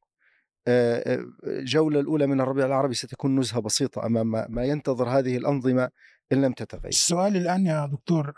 آه، 0.67 1.13
آه، 1.15 1.25
الجولة 1.43 1.99
الأولى 1.99 2.27
من 2.27 2.41
الربيع 2.41 2.65
العربي 2.65 2.93
ستكون 2.93 3.39
نزهة 3.39 3.59
بسيطة 3.61 4.05
أمام 4.05 4.31
ما- 4.31 4.65
ينتظر 4.65 5.09
هذه 5.09 5.37
الأنظمة 5.37 5.89
إن 6.31 6.41
لم 6.41 6.53
تتغير. 6.53 6.87
السؤال 6.87 7.37
الآن 7.37 7.65
يا 7.65 7.85
دكتور 7.85 8.33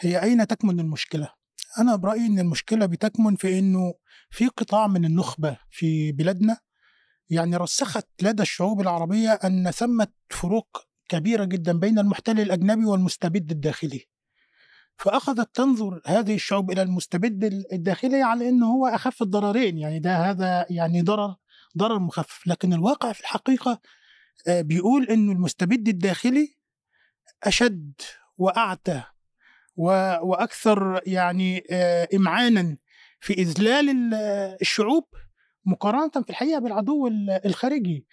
هي 0.00 0.22
أين 0.22 0.46
تكمن 0.46 0.80
المشكلة؟ 0.80 1.32
أنا 1.78 1.96
برأيي 1.96 2.26
أن 2.26 2.38
المشكلة 2.38 2.86
بتكمن 2.86 3.36
في 3.36 3.58
أنه 3.58 3.94
في 4.30 4.46
قطاع 4.48 4.86
من 4.86 5.04
النخبة 5.04 5.58
في 5.70 6.12
بلادنا. 6.12 6.58
يعني 7.30 7.56
رسخت 7.56 8.08
لدى 8.22 8.42
الشعوب 8.42 8.80
العربية 8.80 9.30
أن 9.30 9.70
ثمة 9.70 10.08
فروق 10.30 10.86
كبيرة 11.08 11.44
جدا 11.44 11.72
بين 11.78 11.98
المحتل 11.98 12.40
الأجنبي 12.40 12.84
والمستبد 12.84 13.50
الداخلي. 13.50 14.04
فأخذت 14.98 15.54
تنظر 15.54 16.00
هذه 16.06 16.34
الشعوب 16.34 16.70
إلى 16.70 16.82
المستبد 16.82 17.44
الداخلي 17.72 18.22
على 18.22 18.48
أنه 18.48 18.66
هو 18.66 18.86
أخف 18.86 19.22
الضررين 19.22 19.78
يعني 19.78 19.98
ده 19.98 20.16
هذا 20.30 20.66
يعني 20.70 21.02
ضرر 21.02 21.34
ضرر 21.78 21.98
مخفف. 21.98 22.46
لكن 22.46 22.72
الواقع 22.72 23.12
في 23.12 23.20
الحقيقة 23.20 23.80
آه، 24.48 24.60
بيقول 24.60 25.04
أنه 25.04 25.32
المستبد 25.32 25.88
الداخلي 25.88 26.54
أشد 27.44 27.92
وأعتى 28.38 29.02
وأكثر 29.76 31.00
يعني 31.06 31.64
آه، 31.70 32.08
إمعانا 32.14 32.76
في 33.20 33.32
إذلال 33.32 33.90
ال- 33.90 34.14
الشعوب 34.62 35.04
مقارنة 35.66 36.08
في 36.10 36.30
الحقيقة 36.30 36.58
بالعدو 36.58 37.06
ال- 37.06 37.40
الخارجي. 37.46 38.06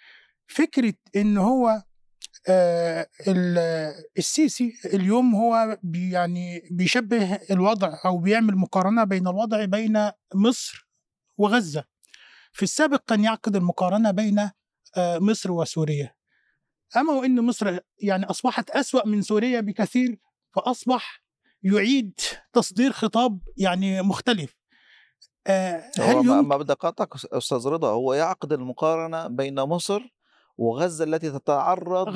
فكرة 0.46 0.94
إن 1.16 1.38
هو 1.38 1.82
آه، 2.48 3.08
ال- 3.28 3.94
السيسي 4.18 4.72
اليوم 4.94 5.34
هو 5.34 5.78
بي 5.82 6.10
يعني 6.10 6.68
بيشبه 6.70 7.34
الوضع 7.50 7.98
أو 8.04 8.18
بيعمل 8.18 8.56
مقارنة 8.56 9.04
بين 9.04 9.28
الوضع 9.28 9.64
بين 9.64 10.10
مصر 10.34 10.88
وغزة. 11.38 11.84
في 12.52 12.62
السابق 12.62 13.04
كان 13.06 13.24
يعقد 13.24 13.56
المقارنة 13.56 14.10
بين 14.10 14.38
آه، 14.96 15.18
مصر 15.18 15.52
وسوريا. 15.52 16.14
أما 16.96 17.12
وإن 17.12 17.40
مصر 17.40 17.78
يعني 17.98 18.24
أصبحت 18.26 18.70
أسوأ 18.70 19.06
من 19.06 19.22
سوريا 19.22 19.60
بكثير 19.60 20.18
فأصبح 20.54 21.22
يعيد 21.62 22.20
تصدير 22.52 22.92
خطاب 22.92 23.40
يعني 23.56 24.02
مختلف. 24.02 24.56
آه، 25.46 25.90
هل 25.98 26.14
ما, 26.14 26.20
يمكن 26.20 26.48
ما 26.48 26.56
بدي 26.56 26.72
اقاطعك 26.72 27.08
أستاذ 27.32 27.68
رضا 27.68 27.88
هو 27.90 28.14
يعقد 28.14 28.52
المقارنة 28.52 29.26
بين 29.26 29.54
مصر 29.54 30.02
وغزة 30.56 31.04
التي 31.04 31.30
تتعرض 31.30 32.08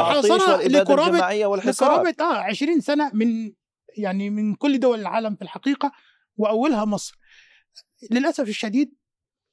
والإبادة 0.00 0.68
لقرابة 0.68 1.06
الجماعية 1.06 1.46
والحصار؟ 1.46 1.88
لقرابة 1.92 2.14
آه 2.20 2.38
20 2.38 2.80
سنة 2.80 3.10
من 3.14 3.52
يعني 3.98 4.30
من 4.30 4.54
كل 4.54 4.80
دول 4.80 5.00
العالم 5.00 5.36
في 5.36 5.42
الحقيقة 5.42 5.92
وأولها 6.36 6.84
مصر. 6.84 7.18
للأسف 8.10 8.48
الشديد 8.48 8.94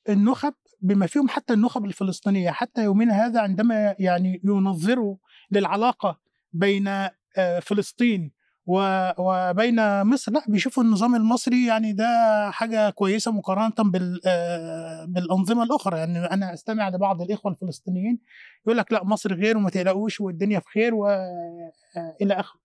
النخب 0.10 0.54
بما 0.82 1.08
فيهم 1.08 1.30
حتى 1.30 1.54
النخب 1.54 1.86
الفلسطينية 1.86 2.52
حتى 2.52 2.84
يومنا 2.84 3.26
هذا 3.26 3.42
عندما 3.42 3.96
يعني 4.00 4.42
ينظروا 4.44 5.18
للعلاقة 5.52 6.20
بين 6.54 6.88
آه، 6.88 7.60
فلسطين 7.62 8.32
وبين 8.66 10.04
مصر. 10.04 10.32
لا 10.32 10.44
بيشوفوا 10.48 10.84
النظام 10.84 11.16
المصري 11.16 11.66
يعني 11.66 11.94
ده 11.94 12.06
حاجة 12.52 12.90
كويسة 12.90 13.32
مقارنة 13.32 13.74
بال 13.92 14.22
آه، 14.26 15.06
بالأنظمة 15.06 15.64
الأخرى. 15.64 15.98
يعني 16.00 16.18
أنا 16.20 16.54
أستمع 16.54 16.90
لبعض 16.90 17.22
الإخوة 17.22 17.52
الفلسطينيين 17.52 18.20
يقول 18.66 18.78
لك 18.78 18.92
لا 18.94 19.04
مصر 19.04 19.34
غير 19.34 19.58
وما 19.58 19.70
تقلقوش 19.70 20.22
والدنيا 20.22 20.60
في 20.60 20.66
خير 20.74 20.94
وإلى 20.96 22.34
آخره. 22.40 22.60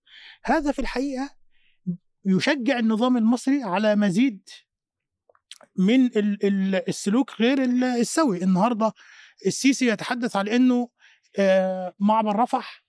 هذا 0.45 0.71
في 0.71 0.79
الحقيقة 0.79 1.29
يشجع 2.25 2.79
النظام 2.79 3.17
المصري 3.17 3.63
على 3.63 3.95
مزيد 3.95 4.49
من 5.75 6.05
ال- 6.05 6.45
ال- 6.45 6.87
السلوك 6.89 7.41
غير 7.41 7.63
ال- 7.63 7.83
السوي. 7.83 8.43
النهارده 8.43 8.91
السيسي 9.45 9.87
يتحدث 9.87 10.35
على 10.35 10.55
إنه 10.55 10.89
آه، 11.39 11.93
معبر 11.99 12.35
رفح 12.35 12.83
آه، 12.83 12.88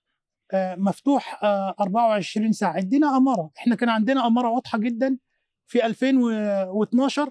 مفتوح 0.54 1.40
آه، 1.44 1.74
24 1.80 2.52
ساعة. 2.52 2.78
ادينا 2.78 3.16
أمارة. 3.16 3.50
إحنا 3.58 3.74
كان 3.74 3.88
عندنا 3.88 4.26
أمارة 4.26 4.48
واضحة 4.50 4.78
جدا 4.78 5.18
في 5.66 5.86
2012 5.86 7.30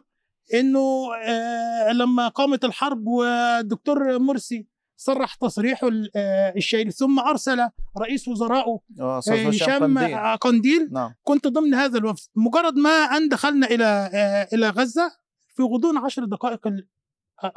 إنه 0.54 1.08
آه، 1.26 1.92
لما 1.92 2.28
قامت 2.28 2.66
الحرب 2.66 3.08
والدكتور 3.08 4.20
مرسي 4.20 4.68
صرح 4.98 5.36
تصريحه 5.36 5.88
ال- 5.88 6.12
آه، 6.16 6.54
الشهير 6.58 6.90
ثم 6.90 7.20
أرسل 7.20 7.70
رئيس 8.02 8.28
وزرائه 8.28 8.80
آه، 9.00 9.22
آه، 9.30 9.48
هشام 9.48 9.84
قنديل. 9.98 10.14
آه، 10.14 10.36
قنديل 10.36 10.90
نعم. 10.92 11.14
كنت 11.24 11.48
ضمن 11.48 11.74
هذا 11.74 11.98
الوفد. 11.98 12.28
مجرد 12.36 12.76
ما 12.76 12.90
أن 12.90 13.30
دخلنا 13.30 13.68
إلى 13.68 13.86
آه، 14.14 14.48
إلى 14.54 14.70
غزة 14.70 15.12
في 15.56 15.64
غضون 15.64 15.98
عشر 15.98 16.26
دقائق 16.26 16.68
ال- 16.68 16.88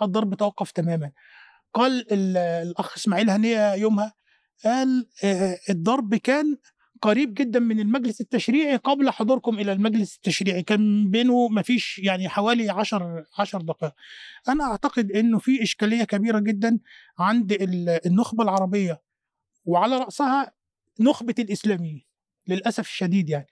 الضرب 0.02 0.35
توقف 0.35 0.71
تماما. 0.71 1.11
قال 1.75 2.12
ال- 2.12 2.37
الأخ 2.37 2.97
إسماعيل 2.97 3.31
هنية 3.31 3.75
يومها 3.75 4.12
قال 4.64 5.07
آه، 5.25 5.59
الضرب 5.71 6.14
كان 6.14 6.57
قريب 7.02 7.35
جدا 7.35 7.61
من 7.61 7.81
المجلس 7.81 8.21
التشريعي 8.21 8.76
قبل 8.76 9.11
حضوركم 9.11 9.59
إلى 9.59 9.73
المجلس 9.73 10.16
التشريعي. 10.16 10.62
كان 10.62 11.11
بينه 11.11 11.49
ما 11.49 11.62
فيش 11.62 11.99
يعني 11.99 12.28
حوالي 12.28 12.71
عشر, 12.71 13.25
عشر 13.38 13.61
دقائق. 13.61 13.92
أنا 14.49 14.64
أعتقد 14.64 15.12
أنه 15.12 15.38
في 15.38 15.62
إشكالية 15.62 16.04
كبيرة 16.04 16.38
جدا 16.38 16.78
عند 17.19 17.52
ال- 17.52 18.07
النخبة 18.07 18.45
العربية 18.45 19.02
وعلى 19.64 19.97
رأسها 19.99 20.52
نخبة 21.00 21.35
الإسلاميين 21.38 22.02
للأسف 22.49 22.87
الشديد 22.87 23.31
يعني. 23.31 23.47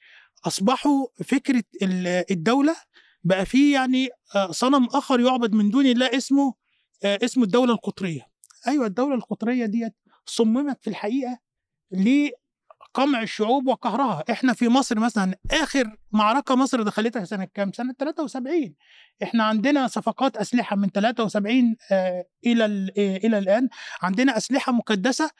أصبحوا 0.46 1.06
فكرة 1.24 1.64
ال- 1.82 2.24
الدولة 2.30 2.76
بقى 3.24 3.46
فيه 3.46 3.74
يعني 3.74 4.08
آه، 4.34 4.50
صنم 4.50 4.84
آخر 4.84 5.20
يعبد 5.20 5.52
من 5.52 5.70
دون 5.70 5.86
الله 5.86 6.06
اسمه 6.16 6.54
آه، 7.04 7.18
اسمه 7.24 7.44
الدولة 7.44 7.72
القطرية. 7.72 8.26
أيوة 8.68 8.86
الدولة 8.86 9.14
القطرية 9.14 9.66
ديت 9.66 9.94
صممت 10.34 10.82
في 10.82 10.90
الحقيقة 10.90 11.38
لقمع 11.92 13.22
الشعوب 13.22 13.66
وقهرها. 13.66 14.24
إحنا 14.30 14.52
في 14.52 14.68
مصر 14.68 14.98
مثلا 15.00 15.34
آخر 15.50 15.96
معركة 16.12 16.54
مصر 16.56 16.82
دخلتها 16.82 17.24
سنة 17.24 17.44
كام؟ 17.54 17.72
سنة 17.72 17.92
73 17.98 18.74
إحنا 19.22 19.44
عندنا 19.44 19.86
صفقات 19.86 20.36
أسلحة 20.36 20.76
من 20.76 20.88
73 20.92 21.76
آه، 21.92 22.24
إلى 22.46 22.64
ال- 22.64 22.92
آه، 22.98 23.16
إلى 23.16 23.38
الآن. 23.38 23.68
عندنا 24.02 24.36
أسلحة 24.36 24.72
مكدسة 24.72 25.30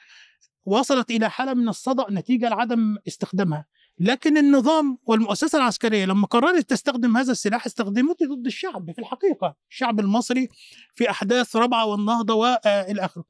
وصلت 0.65 1.11
إلى 1.11 1.29
حالة 1.29 1.53
من 1.53 1.69
الصدأ 1.69 2.05
نتيجة 2.11 2.49
لعدم 2.49 2.97
استخدامها. 3.07 3.65
لكن 4.03 4.37
النظام 4.37 4.97
والمؤسسة 5.05 5.57
العسكرية 5.57 6.05
لما 6.05 6.27
قررت 6.27 6.69
تستخدم 6.69 7.17
هذا 7.17 7.31
السلاح 7.31 7.65
استخدمته 7.65 8.35
ضد 8.35 8.45
الشعب 8.45 8.91
في 8.91 8.99
الحقيقة 8.99 9.55
الشعب 9.69 9.99
المصري 9.99 10.49
في 10.93 11.09
أحداث 11.09 11.55
ربعة 11.55 11.85
والنهضة 11.85 12.33
وإلى 12.33 13.05
آخره. 13.05 13.23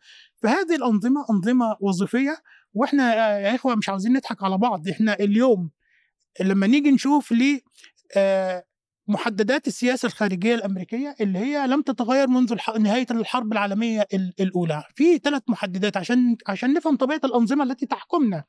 فهذه 0.44 0.76
الأنظمة 0.76 1.26
أنظمة 1.30 1.78
وظيفية 1.80 2.38
وإحنا 2.74 3.16
يا 3.40 3.56
إخوة 3.56 3.76
مش 3.76 3.90
عاوزين 3.90 4.14
نضحك 4.14 4.44
على 4.44 4.58
بعض. 4.58 4.88
إحنا 4.88 5.14
اليوم 5.14 5.70
لما 6.42 6.68
نيجي 6.68 6.92
نشوف 6.92 7.32
ليه 7.32 7.62
آه، 8.18 8.64
محددات 9.12 9.68
السياسة 9.68 10.06
الخارجية 10.06 10.56
الأمريكية 10.56 11.16
اللي 11.22 11.40
هي 11.40 11.68
لم 11.68 11.82
تتغير 11.82 12.28
منذ 12.28 12.52
الح- 12.52 12.78
نهاية 12.78 13.06
الحرب 13.12 13.52
العالمية 13.52 14.08
ال- 14.14 14.34
الأولى. 14.40 14.84
في 14.96 15.18
ثلاث 15.18 15.42
محددات 15.48 15.98
عشان 15.98 16.36
عشان 16.48 16.74
نفهم 16.74 16.96
طبيعة 16.98 17.22
الأنظمة 17.24 17.64
التي 17.64 17.86
تحكمنا. 17.86 18.44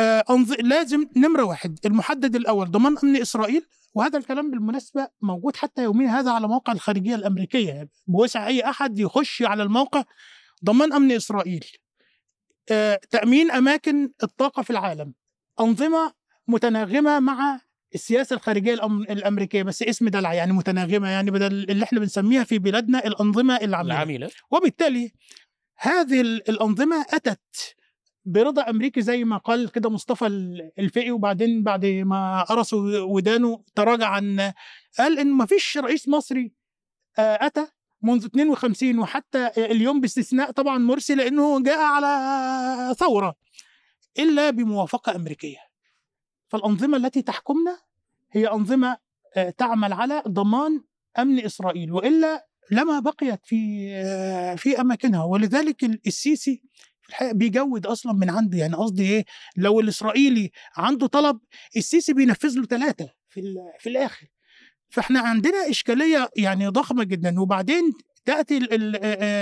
آه، 0.00 0.24
أنظ... 0.30 0.52
لازم 0.60 1.04
نمرة 1.16 1.42
واحد. 1.44 1.78
المحدد 1.86 2.36
الأول 2.36 2.70
ضمان 2.70 2.96
أمن 3.04 3.16
إسرائيل 3.16 3.66
وهذا 3.94 4.18
الكلام 4.18 4.50
بالمناسبة 4.50 5.08
موجود 5.22 5.56
حتى 5.56 5.82
يومين 5.82 6.08
هذا 6.08 6.30
على 6.30 6.48
موقع 6.48 6.72
الخارجية 6.72 7.14
الأمريكية. 7.14 7.88
بوسع 8.06 8.46
أي 8.46 8.60
أحد 8.70 8.98
يخش 8.98 9.42
على 9.42 9.62
الموقع 9.62 10.04
ضمان 10.64 10.92
أمن 10.92 11.12
إسرائيل. 11.12 11.64
آه، 12.70 13.00
تأمين 13.10 13.50
أماكن 13.50 14.10
الطاقة 14.22 14.62
في 14.62 14.70
العالم. 14.70 15.14
أنظمة 15.60 16.12
متناغمة 16.48 17.20
مع 17.20 17.60
السياسة 17.94 18.36
الخارجية 18.36 18.76
الأم- 18.76 19.10
الأمريكية 19.10 19.62
بس 19.62 19.82
اسم 19.82 20.08
دلع 20.08 20.34
يعني 20.34 20.52
متناغمة 20.52 21.08
يعني 21.08 21.30
بدل 21.30 21.70
اللي 21.70 21.84
إحنا 21.84 22.00
بنسميها 22.00 22.44
في 22.44 22.58
بلادنا 22.58 23.06
الأنظمة 23.06 23.56
العاملة 23.56 23.94
العامله 23.94 24.30
وبالتالي 24.50 25.12
هذه 25.76 26.20
ال- 26.20 26.48
الأنظمة 26.50 27.06
أتت 27.12 27.74
برضا 28.24 28.70
أمريكي 28.70 29.02
زي 29.02 29.24
ما 29.24 29.36
قال 29.36 29.70
كده 29.72 29.90
مصطفى 29.90 30.26
الفقي 30.78 31.10
وبعدين 31.10 31.62
بعد 31.62 31.86
ما 31.86 32.42
قرصوا 32.42 32.98
ودانه 32.98 33.64
تراجع 33.74 34.06
عن 34.08 34.52
قال 34.98 35.18
إن 35.18 35.32
ما 35.32 35.46
فيش 35.46 35.78
رئيس 35.78 36.08
مصري 36.08 36.52
آه، 37.18 37.38
أتى 37.46 37.66
منذ 38.02 38.24
52 38.24 38.98
وحتى 38.98 39.50
اليوم 39.56 40.00
باستثناء 40.00 40.50
طبعا 40.50 40.78
مرسي 40.78 41.14
لأنه 41.14 41.62
جاء 41.62 41.78
على 41.78 42.94
ثورة 42.94 43.34
إلا 44.18 44.50
بموافقة 44.50 45.16
أمريكية. 45.16 45.58
فالأنظمة 46.52 46.96
التي 46.96 47.22
تحكمنا 47.22 47.78
هي 48.32 48.46
أنظمة 48.46 48.96
آه، 49.36 49.50
تعمل 49.50 49.92
على 49.92 50.22
ضمان 50.28 50.80
أمن 51.18 51.44
إسرائيل 51.44 51.92
وإلا 51.92 52.46
لما 52.70 53.00
بقيت 53.00 53.40
في 53.44 53.90
آه، 53.94 54.54
في 54.54 54.80
أماكنها. 54.80 55.24
ولذلك 55.24 55.84
السيسي 56.06 56.62
الحقيقة 57.08 57.32
بيجود 57.32 57.86
أصلا 57.86 58.12
من 58.12 58.30
عنده 58.30 58.58
يعني 58.58 58.74
قصدي 58.74 59.02
إيه؟ 59.02 59.24
لو 59.56 59.80
الإسرائيلي 59.80 60.50
عنده 60.76 61.06
طلب 61.06 61.38
السيسي 61.76 62.12
بينفذ 62.12 62.58
له 62.58 62.66
ثلاثة 62.66 63.10
في 63.28 63.54
في 63.78 63.88
الآخر. 63.88 64.26
فإحنا 64.88 65.20
عندنا 65.20 65.70
إشكالية 65.70 66.30
يعني 66.36 66.68
ضخمة 66.68 67.04
جدا. 67.04 67.40
وبعدين 67.40 67.92
تأتي 68.24 68.58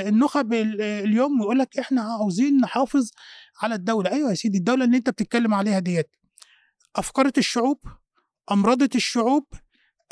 النخب 0.08 0.52
اليوم 0.52 1.40
ويقول 1.40 1.58
لك 1.58 1.78
إحنا 1.78 2.02
عاوزين 2.02 2.56
نحافظ 2.56 3.10
على 3.62 3.74
الدولة. 3.74 4.10
أيوه 4.10 4.30
يا 4.30 4.34
سيدي 4.34 4.58
الدولة 4.58 4.84
اللي 4.84 4.96
أنت 4.96 5.10
بتتكلم 5.10 5.54
عليها 5.54 5.78
ديت. 5.78 6.19
أفقرت 6.96 7.38
الشعوب 7.38 7.78
أمرضت 8.50 8.96
الشعوب 8.96 9.46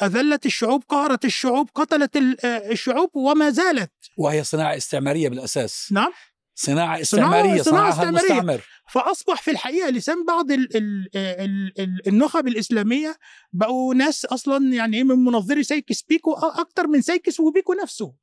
أذلت 0.02 0.46
الشعوب 0.46 0.84
قهرت 0.88 1.24
الشعوب 1.24 1.70
قتلت 1.74 2.16
الشعوب 2.44 3.16
وما 3.16 3.50
زالت. 3.50 3.92
وهي 4.16 4.44
صناعة 4.44 4.76
استعمارية 4.76 5.28
بالأساس. 5.28 5.88
نعم. 5.92 6.12
صناعة 6.54 7.00
استعمارية 7.00 7.62
صناعة 7.62 7.90
صناعها 7.92 8.08
المستعمر 8.08 8.60
فأصبح 8.90 9.42
في 9.42 9.50
الحقيقة 9.50 9.90
لسان 9.90 10.24
بعض 10.24 10.50
ال 10.50 10.76
ال 10.76 11.08
ال 11.16 11.72
ال 11.80 12.08
النخب 12.08 12.48
الإسلامية 12.48 13.16
بقوا 13.52 13.94
ناس 13.94 14.24
أصلا 14.24 14.74
يعني 14.74 14.96
إيه 14.96 15.04
من 15.04 15.24
منظري 15.24 15.62
سايكس 15.62 16.02
بيكو 16.02 16.32
أكتر 16.34 16.86
من 16.86 17.00
سايكس 17.02 17.40
وبيكو 17.40 17.72
نفسه. 17.72 18.14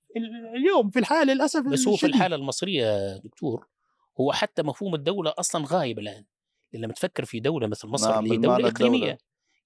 اليوم 0.56 0.90
في 0.90 1.00
الحالة 1.00 1.34
للأسف 1.34 1.62
بس 1.62 1.88
هو 1.88 1.96
في 1.96 2.06
الحالة 2.06 2.36
المصرية 2.36 3.18
دكتور 3.18 3.68
هو 4.20 4.34
حتى 4.34 4.64
مفهوم 4.64 4.96
الدولة 4.96 5.34
أصلا 5.40 5.66
غايب 5.68 6.00
الآن. 6.00 6.26
لما 6.78 6.94
تفكر 6.94 7.26
في 7.26 7.40
دولة 7.40 7.68
مثل 7.68 7.88
مصر 7.88 8.10
نعم 8.10 8.24
اللي 8.24 8.36
هي 8.36 8.38
دولة 8.38 8.68
إقليمية 8.68 8.98
الدولة. 8.98 9.18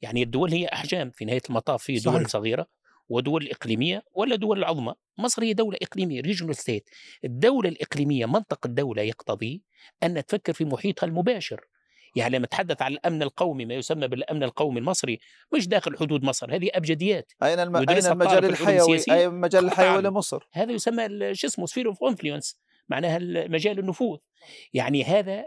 يعني 0.02 0.24
الدول 0.24 0.52
هي 0.52 0.68
أحجام 0.68 1.12
في 1.12 1.26
نهاية 1.26 1.42
المطاف 1.50 1.84
في 1.84 1.94
دول 1.94 2.14
صحيح. 2.14 2.28
صغيرة 2.28 2.68
ودول 3.10 3.48
إقليمية 3.48 4.04
ولا 4.14 4.36
دول 4.36 4.58
العظمى 4.58 4.94
مصر 5.18 5.44
هي 5.44 5.54
دولة 5.54 5.78
إقليمية 5.82 6.22
regional 6.22 6.56
state 6.56 6.90
الدولة 7.24 7.70
الإقليمية 7.70 8.26
منطق 8.26 8.66
الدولة 8.66 9.02
يقتضي 9.02 9.64
أن 10.04 10.26
تفكر 10.26 10.54
في 10.54 10.66
محيطها 10.66 11.08
المباشر. 11.08 11.66
يعني 12.16 12.38
لما 12.38 12.46
نتحدث 12.46 12.82
عن 12.82 12.92
الأمن 12.92 13.24
القومي 13.24 13.66
ما 13.66 13.74
يسمى 13.74 14.08
بالأمن 14.08 14.44
القومي 14.44 14.80
المصري 14.80 15.20
مش 15.56 15.68
داخل 15.68 15.98
حدود 15.98 16.24
مصر 16.24 16.56
هذه 16.56 16.70
أبجديات. 16.74 17.32
أين 17.44 17.60
الم... 17.60 17.76
أين 17.76 17.90
المجال 17.90 18.46
الحيوي 18.46 19.00
أي 19.12 19.26
المجال 19.26 19.66
الحيوي 19.66 20.02
لمصر؟ 20.02 20.48
هذا 20.52 20.72
يسمى 20.72 21.34
شو 21.34 21.48
اسمه 21.48 21.66
sphere 21.66 21.88
of 21.88 22.04
influence 22.04 22.60
معناها 22.90 23.20
مجال 23.48 23.80
النفوذ. 23.80 24.18
يعني 24.74 25.04
هذا 25.04 25.46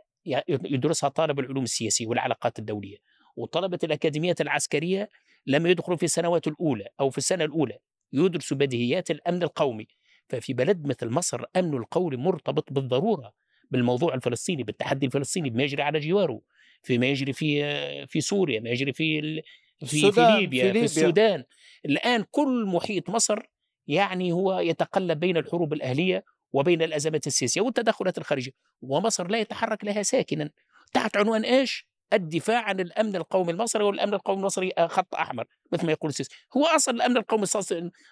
يدرسها 0.48 1.08
طالب 1.08 1.40
العلوم 1.40 1.64
السياسية 1.64 2.06
والعلاقات 2.06 2.58
الدولية 2.58 2.96
وطلبة 3.36 3.78
الاكاديميات 3.84 4.40
العسكرية 4.40 5.10
لما 5.46 5.68
يدخلوا 5.68 5.96
في 5.96 6.02
السنوات 6.02 6.46
الأولى 6.46 6.88
أو 7.00 7.10
في 7.10 7.18
السنة 7.18 7.44
الأولى 7.44 7.78
يدرسوا 8.12 8.56
بديهيات 8.56 9.10
الأمن 9.10 9.42
القومي 9.42 9.86
ففي 10.28 10.52
بلد 10.52 10.86
مثل 10.86 11.08
مصر 11.08 11.44
أمن 11.56 11.74
القومي 11.74 12.16
مرتبط 12.16 12.72
بالضرورة 12.72 13.32
بالموضوع 13.70 14.14
الفلسطيني 14.14 14.62
بالتحدي 14.62 15.06
الفلسطيني 15.06 15.50
بما 15.50 15.62
يجري 15.62 15.82
على 15.82 15.98
جواره 15.98 16.40
فيما 16.82 17.06
يجري 17.06 17.32
في 17.32 18.06
في 18.06 18.20
سوريا 18.20 18.60
ما 18.60 18.70
يجري 18.70 18.92
في 18.92 19.42
في, 19.86 20.12
في 20.12 20.20
ليبيا 20.20 20.62
في, 20.62 20.66
ليبيا. 20.66 20.72
في 20.72 20.84
السودان 20.84 21.44
الآن 21.86 22.24
كل 22.30 22.66
محيط 22.66 23.10
مصر 23.10 23.38
يعني 23.86 24.32
هو 24.32 24.58
يتقلب 24.58 25.20
بين 25.20 25.36
الحروب 25.36 25.72
الأهلية 25.72 26.24
وبين 26.52 26.82
الأزمات 26.82 27.26
السياسية 27.26 27.60
والتدخلات 27.60 28.18
الخارجية 28.18 28.52
ومصر 28.82 29.26
لا 29.26 29.38
يتحرك 29.38 29.84
لها 29.84 30.02
ساكنا. 30.02 30.50
تحت 30.92 31.16
عنوان 31.16 31.44
إيش؟ 31.44 31.86
الدفاع 32.12 32.62
عن 32.62 32.80
الأمن 32.80 33.16
القومي 33.16 33.52
المصري 33.52 33.84
والأمن 33.84 34.14
القومي 34.14 34.38
المصري 34.38 34.72
خط 34.78 35.14
أحمر 35.14 35.44
مثل 35.72 35.86
ما 35.86 35.92
يقول 35.92 36.08
السيسي. 36.08 36.30
هو 36.56 36.66
أصلا 36.66 36.94
الأمن 36.94 37.16
القومي 37.16 37.46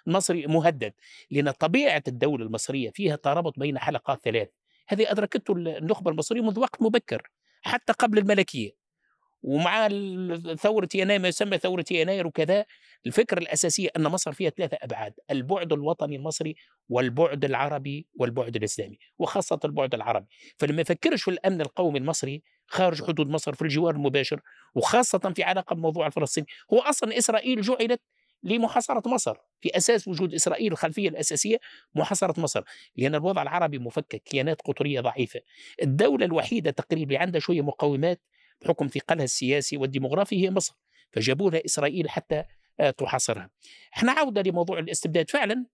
المصري 0.07 0.47
مهدد 0.47 0.93
لأن 1.31 1.51
طبيعة 1.51 2.03
الدولة 2.07 2.45
المصرية 2.45 2.89
فيها 2.89 3.15
ترابط 3.15 3.59
بين 3.59 3.79
حلقات 3.79 4.21
ثلاث. 4.23 4.49
هذه 4.87 5.11
أدركته 5.11 5.53
النخبة 5.53 6.11
المصرية 6.11 6.41
منذ 6.41 6.59
وقت 6.59 6.81
مبكر 6.81 7.29
حتى 7.61 7.93
قبل 7.93 8.17
الملكية. 8.17 8.80
ومع 9.43 9.87
ثورة 10.55 10.89
يناير 10.95 11.19
ما 11.19 11.27
يسمى 11.27 11.57
ثورة 11.57 11.85
يناير 11.91 12.27
وكذا 12.27 12.65
الفكرة 13.05 13.39
الأساسية 13.39 13.89
أن 13.97 14.03
مصر 14.03 14.31
فيها 14.31 14.49
ثلاثة 14.49 14.77
أبعاد 14.81 15.13
البعد 15.31 15.73
الوطني 15.73 16.15
المصري 16.15 16.55
والبعد 16.89 17.45
العربي 17.45 18.07
والبعد 18.19 18.55
الإسلامي 18.55 18.97
وخاصة 19.19 19.59
البعد 19.65 19.93
العربي. 19.93 20.27
فلما 20.57 20.81
يفكرش 20.81 21.23
في 21.23 21.31
الأمن 21.31 21.61
القومي 21.61 21.99
المصري 21.99 22.43
خارج 22.67 23.03
حدود 23.03 23.29
مصر 23.29 23.53
في 23.53 23.61
الجوار 23.61 23.95
المباشر 23.95 24.41
وخاصة 24.75 25.33
في 25.35 25.43
علاقة 25.43 25.73
بموضوع 25.75 26.07
الفلسطيني 26.07 26.47
هو 26.73 26.79
أصلا 26.79 27.17
إسرائيل 27.17 27.61
جعلت 27.61 28.01
لمحاصرة 28.43 29.09
مصر 29.09 29.35
في 29.61 29.77
أساس 29.77 30.07
وجود 30.07 30.33
إسرائيل 30.33 30.71
الخلفية 30.71 31.09
الأساسية 31.09 31.57
محاصرة 31.95 32.39
مصر. 32.39 32.63
لأن 32.95 33.15
الوضع 33.15 33.41
العربي 33.41 33.79
مفكك 33.79 34.23
كيانات 34.23 34.61
قطرية 34.61 35.01
ضعيفة. 35.01 35.39
الدولة 35.81 36.25
الوحيدة 36.25 36.71
تقريبا 36.71 37.17
عندها 37.19 37.39
شوية 37.39 37.61
مقومات 37.61 38.21
بحكم 38.61 38.87
ثقلها 38.87 39.23
السياسي 39.23 39.77
والديمغرافي 39.77 40.45
هي 40.45 40.51
مصر 40.51 40.75
فجابوا 41.11 41.51
لها 41.51 41.65
إسرائيل 41.65 42.09
حتى 42.09 42.43
آه، 42.79 42.89
تحاصرها. 42.89 43.49
إحنا 43.93 44.11
عودة 44.11 44.41
لموضوع 44.41 44.79
الاستبداد. 44.79 45.29
فعلا 45.29 45.65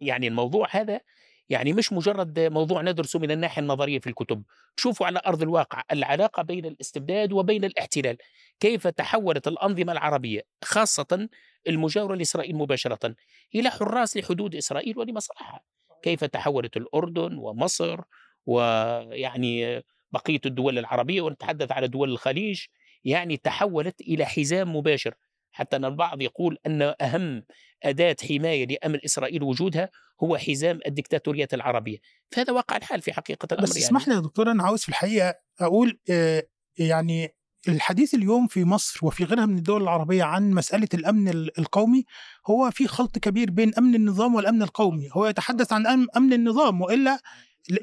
يعني 0.00 0.28
الموضوع 0.28 0.68
هذا 0.70 1.00
يعني 1.48 1.72
مش 1.72 1.92
مجرد 1.92 2.40
موضوع 2.40 2.82
ندرسه 2.82 3.18
من 3.18 3.30
الناحية 3.30 3.62
النظرية 3.62 3.98
في 3.98 4.06
الكتب. 4.06 4.42
شوفوا 4.76 5.06
على 5.06 5.20
أرض 5.26 5.42
الواقع 5.42 5.82
العلاقة 5.92 6.42
بين 6.42 6.66
الاستبداد 6.66 7.32
وبين 7.32 7.64
الاحتلال. 7.64 8.16
كيف 8.60 8.86
تحولت 8.86 9.48
الأنظمة 9.48 9.92
العربية 9.92 10.42
خاصة 10.64 11.28
المجاورة 11.68 12.14
لإسرائيل 12.14 12.56
مباشرة 12.56 13.14
إلى 13.54 13.70
حراس 13.70 14.16
لحدود 14.16 14.54
إسرائيل 14.54 14.98
ولمصلحة. 14.98 15.64
كيف 16.02 16.24
تحولت 16.24 16.76
الأردن 16.76 17.38
ومصر 17.38 18.00
ويعني 18.46 19.82
بقية 20.12 20.40
الدول 20.46 20.78
العربية 20.78 21.20
ونتحدث 21.20 21.72
على 21.72 21.88
دول 21.88 22.10
الخليج 22.10 22.60
يعني 23.04 23.36
تحولت 23.36 24.00
إلى 24.00 24.24
حزام 24.24 24.76
مباشر. 24.76 25.14
حتى 25.52 25.76
أن 25.76 25.84
البعض 25.84 26.22
يقول 26.22 26.58
أن 26.66 26.94
أهم 27.00 27.42
أداة 27.82 28.16
حماية 28.28 28.66
لأمن 28.66 28.98
إسرائيل 29.04 29.42
وجودها 29.42 29.90
هو 30.22 30.36
حزام 30.36 30.80
الدكتاتوريات 30.86 31.54
العربية. 31.54 31.98
فهذا 32.30 32.52
واقع 32.52 32.76
الحال 32.76 33.02
في 33.02 33.12
حقيقة 33.12 33.48
الأمر 33.52 33.62
بس 33.62 33.76
يعني. 33.76 33.86
اسمح 33.86 34.08
لي 34.08 34.14
يا 34.14 34.20
دكتور 34.20 34.50
أنا 34.50 34.62
عاوز 34.62 34.82
في 34.82 34.88
الحقيقة 34.88 35.34
أقول 35.60 35.98
آه 36.10 36.42
يعني 36.78 37.34
الحديث 37.68 38.14
اليوم 38.14 38.46
في 38.46 38.64
مصر 38.64 39.06
وفي 39.06 39.24
غيرها 39.24 39.46
من 39.46 39.58
الدول 39.58 39.82
العربية 39.82 40.24
عن 40.24 40.50
مسألة 40.50 40.88
الأمن 40.94 41.28
القومي 41.28 42.04
هو 42.46 42.70
في 42.70 42.86
خلط 42.86 43.18
كبير 43.18 43.50
بين 43.50 43.74
أمن 43.78 43.94
النظام 43.94 44.34
والأمن 44.34 44.62
القومي. 44.62 45.08
هو 45.12 45.26
يتحدث 45.26 45.72
عن 45.72 46.06
أمن 46.16 46.32
النظام 46.32 46.80
وإلا 46.80 47.20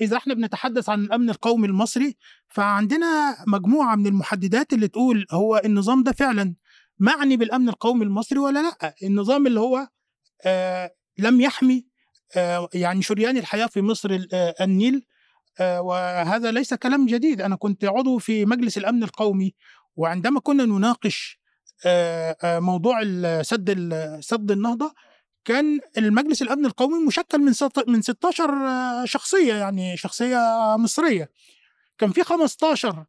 إذا 0.01 0.17
إحنا 0.17 0.33
بنتحدث 0.33 0.89
عن 0.89 1.03
الأمن 1.03 1.29
القومي 1.29 1.67
المصري 1.67 2.17
فعندنا 2.49 3.37
مجموعة 3.47 3.95
من 3.95 4.07
المحددات 4.07 4.73
اللي 4.73 4.87
تقول 4.87 5.25
هو 5.31 5.61
النظام 5.65 6.03
ده 6.03 6.11
فعلا 6.11 6.55
معني 6.99 7.37
بالأمن 7.37 7.69
القومي 7.69 8.05
المصري 8.05 8.39
ولا 8.39 8.59
لأ؟ 8.59 8.95
النظام 9.03 9.47
اللي 9.47 9.59
هو 9.59 9.87
آه 10.45 10.91
لم 11.17 11.41
يحمي 11.41 11.85
آه 12.35 12.69
يعني 12.73 13.01
شريان 13.01 13.37
الحياة 13.37 13.65
في 13.65 13.81
مصر 13.81 14.27
آه 14.33 14.55
النيل 14.61 15.05
آه 15.59 15.81
وهذا 15.81 16.51
ليس 16.51 16.73
كلام 16.73 17.05
جديد. 17.05 17.41
أنا 17.41 17.55
كنت 17.55 17.85
عضو 17.85 18.17
في 18.17 18.45
مجلس 18.45 18.77
الأمن 18.77 19.03
القومي 19.03 19.53
وعندما 19.95 20.39
كنا 20.39 20.65
نناقش 20.65 21.39
آه، 21.85 22.37
آه، 22.43 22.59
موضوع 22.59 23.01
سد 23.41 23.93
سد 24.19 24.51
النهضة 24.51 24.93
كان 25.45 25.79
المجلس 25.97 26.41
الأمن 26.41 26.65
القومي 26.65 27.05
مشكل 27.07 27.39
من 27.39 27.53
من 27.87 28.01
16 28.01 29.05
شخصية 29.05 29.53
يعني 29.53 29.97
شخصية 29.97 30.37
مصرية. 30.77 31.29
كان 31.97 32.11
في 32.11 32.23
15 32.23 33.05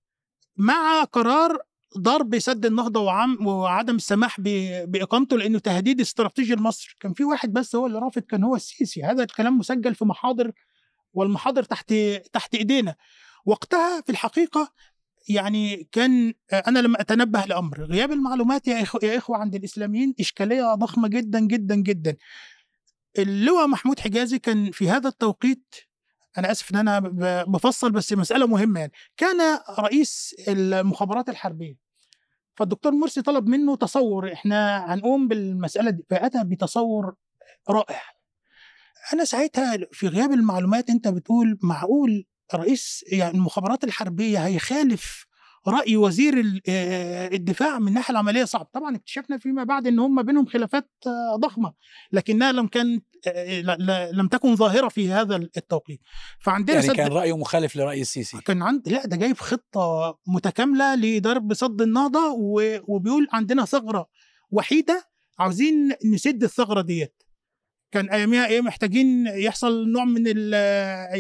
مع 0.57 1.05
قرار 1.05 1.59
ضرب 1.99 2.39
سد 2.39 2.67
النهضة 2.67 3.01
وعم 3.01 3.47
وعدم 3.47 3.97
السماح 3.97 4.41
بإقامته 4.41 5.39
لأنه 5.39 5.59
تهديد 5.59 6.01
استراتيجي 6.01 6.55
لمصر. 6.55 6.97
كان 7.01 7.13
في 7.13 7.25
واحد 7.25 7.53
بس 7.53 7.77
هو 7.77 7.87
اللي 7.87 7.99
رافض 7.99 8.23
كان 8.23 8.45
هو 8.45 8.57
السيسي. 8.57 9.03
هذا 9.05 9.23
الكلام 9.23 9.59
مسجل 9.59 9.95
في 9.95 10.05
محاضر 10.05 10.53
والمحاضر 11.13 11.63
تحت 11.63 11.95
تحت 12.33 12.55
إيدينا. 12.55 12.95
وقتها 13.47 14.01
في 14.01 14.11
الحقيقة 14.11 14.73
يعني 15.29 15.89
كان 15.93 16.35
أنا 16.53 16.79
لما 16.79 17.01
أتنبه 17.01 17.45
لأمر. 17.45 17.85
غياب 17.85 18.13
المعلومات 18.13 18.69
يا 18.69 18.83
اخوه 18.83 19.01
يا 19.05 19.19
إخوة 19.19 19.37
عند 19.37 19.55
الإسلاميين 19.55 20.15
إشكالية 20.21 20.75
ضخمة 20.75 21.09
جدا 21.09 21.41
جدا 21.41 21.75
جدا. 21.75 22.17
اللواء 23.19 23.67
محمود 23.67 24.01
حجازي 24.01 24.39
كان 24.39 24.71
في 24.71 24.91
هذا 24.91 25.09
التوقيت 25.09 25.75
أنا 26.39 26.51
آسف 26.51 26.71
إن 26.71 26.77
أنا 26.77 26.99
بفصل 27.45 27.91
بس 27.93 28.13
مسألة 28.13 28.47
مهمة 28.47 28.81
يعني. 28.81 28.93
كان 29.17 29.59
رئيس 29.79 30.35
المخابرات 30.49 31.29
الحربية 31.29 31.77
فالدكتور 32.55 32.93
مرسي 32.93 33.23
طلب 33.23 33.47
منه 33.47 33.77
تصور. 33.77 34.33
إحنا 34.33 34.85
هنقوم 34.95 35.29
بالمسألة 35.29 35.91
دي. 35.91 36.05
فأتى 36.11 36.45
بتصور 36.45 37.15
رائع. 37.71 38.03
أنا 39.13 39.25
ساعتها 39.25 39.79
في 39.93 40.09
غياب 40.09 40.33
المعلومات 40.33 40.91
أنت 40.91 41.09
بتقول 41.09 41.59
معقول 41.63 42.27
رئيس 42.55 43.05
يعني 43.09 43.35
المخابرات 43.35 43.85
الحربية 43.85 44.47
هيخالف 44.47 45.27
رأي 45.69 45.97
وزير 45.97 46.63
آه، 46.69 47.29
الدفاع 47.35 47.79
من 47.79 47.89
الناحية 47.89 48.13
العملية؟ 48.13 48.45
صعب. 48.45 48.65
طبعا 48.73 48.97
اكتشفنا 48.97 49.39
فيما 49.39 49.65
بعد 49.65 49.87
إن 49.87 49.99
هم 49.99 50.23
بينهم 50.23 50.47
خلافات 50.47 50.91
آه، 51.07 51.37
ضخمة 51.37 51.73
لكنها 52.13 52.53
لم 52.53 52.67
كان 52.67 53.01
آه، 53.27 53.61
لم 54.13 54.29
تكن 54.29 54.57
ظاهرة 54.57 54.89
في 54.89 55.13
هذا 55.13 55.37
التوقيت. 55.37 56.01
فعندنا 56.41 56.81
يعني 56.81 56.95
كان 56.95 57.13
رأيه 57.13 57.37
مخالف 57.37 57.77
لرأي 57.77 58.01
السيسي 58.01 58.41
كان 58.41 58.63
عند 58.63 58.89
لا 58.89 59.07
ده 59.07 59.17
جايب 59.17 59.37
خطة 59.37 60.19
متكاملة 60.27 60.95
لضرب 60.95 61.55
صد 61.55 61.83
النهضة 61.83 62.33
و... 62.39 62.79
وبيقول 62.89 63.29
عندنا 63.33 63.65
ثغرة 63.65 64.09
وحيدة 64.51 65.05
عاوزين 65.39 65.93
نسد 66.05 66.43
الثغرة 66.43 66.81
ديت. 66.81 67.23
كان 67.93 68.11
أياميها 68.11 68.47
إيه 68.47 68.61
محتاجين 68.61 69.27
يحصل 69.27 69.89
نوع 69.93 70.05
من 70.05 70.23
ال 70.27 70.53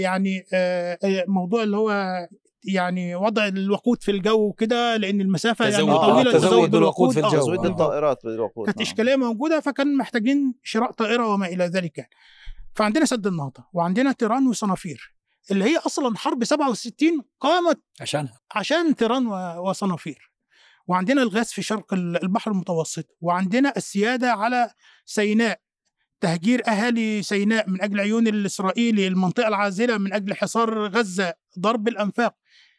يعني 0.00 0.46
آه، 0.52 0.98
آه، 1.05 1.24
موضوع 1.29 1.62
اللي 1.62 1.76
هو 1.76 2.16
يعني 2.64 3.14
وضع 3.14 3.46
الوقود 3.48 4.02
في 4.02 4.11
الجو 4.11 4.52
كده 4.52 4.96
لأن 4.96 5.20
المسافة 5.20 5.64
يعني 5.64 5.76
تزود- 5.76 5.88
آه، 5.90 6.12
طويلة 6.12 6.33
تزود 6.33 6.70
بالوقود 6.70 7.14
في 7.14 7.22
آه، 7.22 7.26
الجو. 7.26 7.38
تزويد 7.40 7.61
آه. 7.61 7.66
الطائرات 7.68 8.18
بالوقود 8.24 8.66
كانت. 8.66 8.81
إشكالية 8.81 9.16
موجودة 9.16 9.61
فكان 9.61 9.96
محتاجين 9.96 10.55
شراء 10.62 10.90
طائرة 10.92 11.26
وما 11.26 11.46
إلى 11.46 11.64
ذلك 11.66 11.98
يعني. 11.98 12.11
فعندنا 12.74 13.05
سد 13.05 13.26
النهضة 13.26 13.64
وعندنا 13.72 14.12
تيران 14.12 14.46
وصنافير 14.46 15.16
اللي 15.50 15.64
هي 15.64 15.76
أصلا 15.76 16.16
حرب 16.16 16.44
67 16.44 17.22
قامت 17.40 17.81
عشانها 18.00 18.40
عشان 18.55 18.96
تيران 18.96 19.26
وصنافير 19.59 20.31
وعندنا 20.87 21.22
الغاز 21.22 21.46
في 21.52 21.62
شرق 21.62 21.94
ال- 21.94 22.22
البحر 22.22 22.50
المتوسط 22.50 23.16
وعندنا 23.20 23.72
السيادة 23.76 24.33
على 24.33 24.70
سيناء 25.05 25.61
تهجير 26.20 26.68
أهالي 26.68 27.22
سيناء 27.22 27.70
من 27.70 27.83
أجل 27.83 28.00
عيون 28.00 28.26
الإسرائيلي 28.29 29.07
المنطقة 29.07 29.48
العازلة 29.48 29.98
من 29.98 30.12
أجل 30.12 30.35
حصار 30.35 30.87
غزة 30.88 31.35
ضرب 31.59 31.88
الأنفاق. 31.88 32.35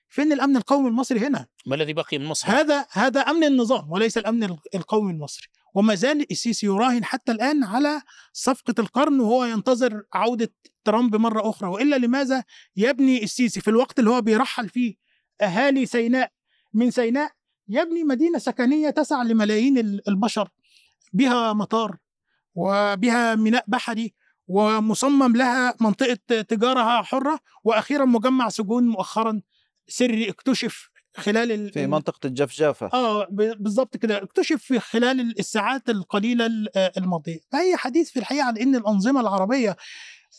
فين 0.10 0.32
الأمن 0.34 0.58
القومي 0.58 0.88
المصري 0.90 1.20
هنا؟ 1.20 1.48
ما 1.66 1.76
الذي 1.76 1.94
بقي 1.94 2.18
من 2.18 2.26
مصر؟ 2.26 2.48
هذا 2.50 2.86
هذا 2.92 3.22
أمن 3.22 3.44
النظام 3.44 3.92
وليس 3.92 4.18
الأمن 4.18 4.44
ال- 4.44 4.58
القومي 4.76 5.12
المصري. 5.12 5.48
وما 5.74 5.96
زال 5.96 6.32
السيسي 6.32 6.66
يراهن 6.66 7.04
حتى 7.06 7.32
الآن 7.32 7.64
على 7.64 8.02
صفقة 8.34 8.74
القرن 8.80 9.20
وهو 9.20 9.46
ينتظر 9.46 10.04
عودة 10.14 10.54
ترامب 10.84 11.16
مرة 11.16 11.50
أخرى. 11.50 11.70
وإلا 11.70 11.96
لماذا 11.96 12.44
يبني 12.76 13.24
السيسي 13.24 13.62
في 13.62 13.68
الوقت 13.70 14.00
اللي 14.00 14.10
هو 14.10 14.22
بيرحل 14.22 14.70
فيه 14.70 14.96
أهالي 15.42 15.86
سيناء 15.86 16.32
من 16.74 16.92
سيناء؟ 16.92 17.32
يبني 17.70 18.04
مدينة 18.04 18.40
سكنية 18.40 18.90
تسع 18.90 19.22
لملايين 19.24 19.78
ال- 19.78 20.10
البشر 20.10 20.50
بها 21.14 21.54
مطار. 21.54 21.98
وبها 22.58 23.36
ميناء 23.36 23.64
بحري 23.68 24.14
ومصمم 24.48 25.36
لها 25.36 25.74
منطقة 25.82 26.18
تجارة 26.42 27.02
حرة 27.04 27.40
وأخيرا 27.64 28.06
مجمع 28.06 28.50
سجون 28.50 28.84
مؤخرا 28.88 29.42
سري 29.88 30.30
اكتشف 30.30 30.90
خلال 31.18 31.52
ال- 31.52 31.72
في 31.74 31.88
منطقة 31.88 32.28
الجفجافه 32.28 32.90
آه 32.94 33.28
بالظبط 33.60 33.98
كده 33.98 34.24
اكتشف 34.24 34.64
في 34.64 34.80
خلال 34.80 35.40
الساعات 35.40 35.90
القليلة 35.90 36.46
ال- 36.46 36.78
آه، 36.78 36.92
الماضية. 36.98 37.40
فهي 37.52 37.76
حديث 37.78 38.10
في 38.10 38.20
الحقيقة 38.20 38.46
عن 38.46 38.58
إن 38.58 38.76
الأنظمة 38.76 39.22
العربية 39.22 39.76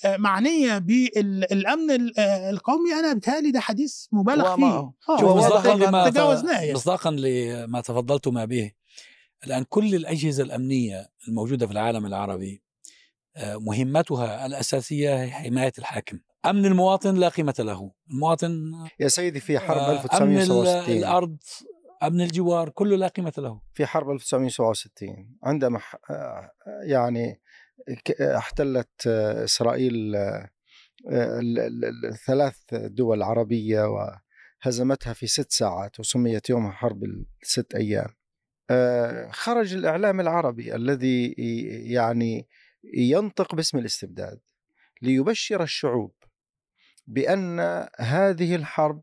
آه، 0.04 0.16
معنية 0.16 0.78
بالامن 0.78 1.90
ال- 1.90 2.18
آه، 2.18 2.50
القومي. 2.50 2.92
أنا 2.94 3.12
بتهيألي 3.14 3.50
ده 3.50 3.60
حديث 3.60 4.06
مبالغ 4.12 4.56
فيه. 4.56 4.64
آه، 4.64 4.92
مصداقا 5.36 5.74
لما 5.76 6.10
تجاوزناه 6.10 6.60
يعني. 6.60 6.72
مصداقا 6.74 7.10
لما 7.10 7.80
تفضلتم 7.80 8.46
به. 8.46 8.70
الآن 9.46 9.64
كل 9.68 9.94
الأجهزة 9.94 10.42
الأمنية 10.44 11.08
الموجودة 11.28 11.66
في 11.66 11.72
العالم 11.72 12.06
العربي 12.06 12.62
آه، 13.36 13.56
مهمتها 13.56 14.46
الأساسية 14.46 15.22
هي 15.22 15.30
حماية 15.30 15.72
الحاكم. 15.78 16.18
أمن 16.46 16.66
المواطن 16.66 17.14
لا 17.14 17.28
قيمة 17.28 17.54
له. 17.58 17.92
المواطن 18.10 18.72
يا 19.00 19.08
سيدي 19.08 19.40
في 19.40 19.58
حرب 19.58 19.76
آه، 19.78 19.90
أمن 19.90 20.36
ال- 20.38 20.40
1967 20.42 20.96
الأرض 20.98 21.36
أمن 22.02 22.20
الجوار 22.20 22.68
كله 22.68 22.96
لا 22.96 23.08
قيمة 23.08 23.32
له. 23.38 23.60
في 23.74 23.86
حرب 23.86 24.10
1967 24.10 25.36
عندما 25.42 25.80
آه، 26.10 26.50
يعني 26.86 27.40
احتلت 28.36 29.06
آه، 29.06 29.46
آه، 30.16 30.50
ال- 31.40 32.04
الثلاث 32.12 32.56
دول 32.72 33.22
عربية 33.22 33.82
وهزمتها 34.64 35.12
في 35.12 35.26
ست 35.26 35.52
ساعات 35.52 36.00
وسميت 36.00 36.50
يومها 36.50 36.72
حرب 36.72 37.04
الست 37.42 37.74
أيام. 37.74 38.08
آه، 38.70 39.30
خرج 39.30 39.74
الإعلام 39.74 40.20
العربي 40.20 40.74
الذي 40.74 41.34
يعني 41.92 42.46
ينطق 42.94 43.54
باسم 43.54 43.78
الاستبداد 43.78 44.40
ليبشر 45.02 45.62
الشعوب 45.62 46.12
بأن 47.06 47.60
هذه 47.98 48.54
الحرب 48.54 49.02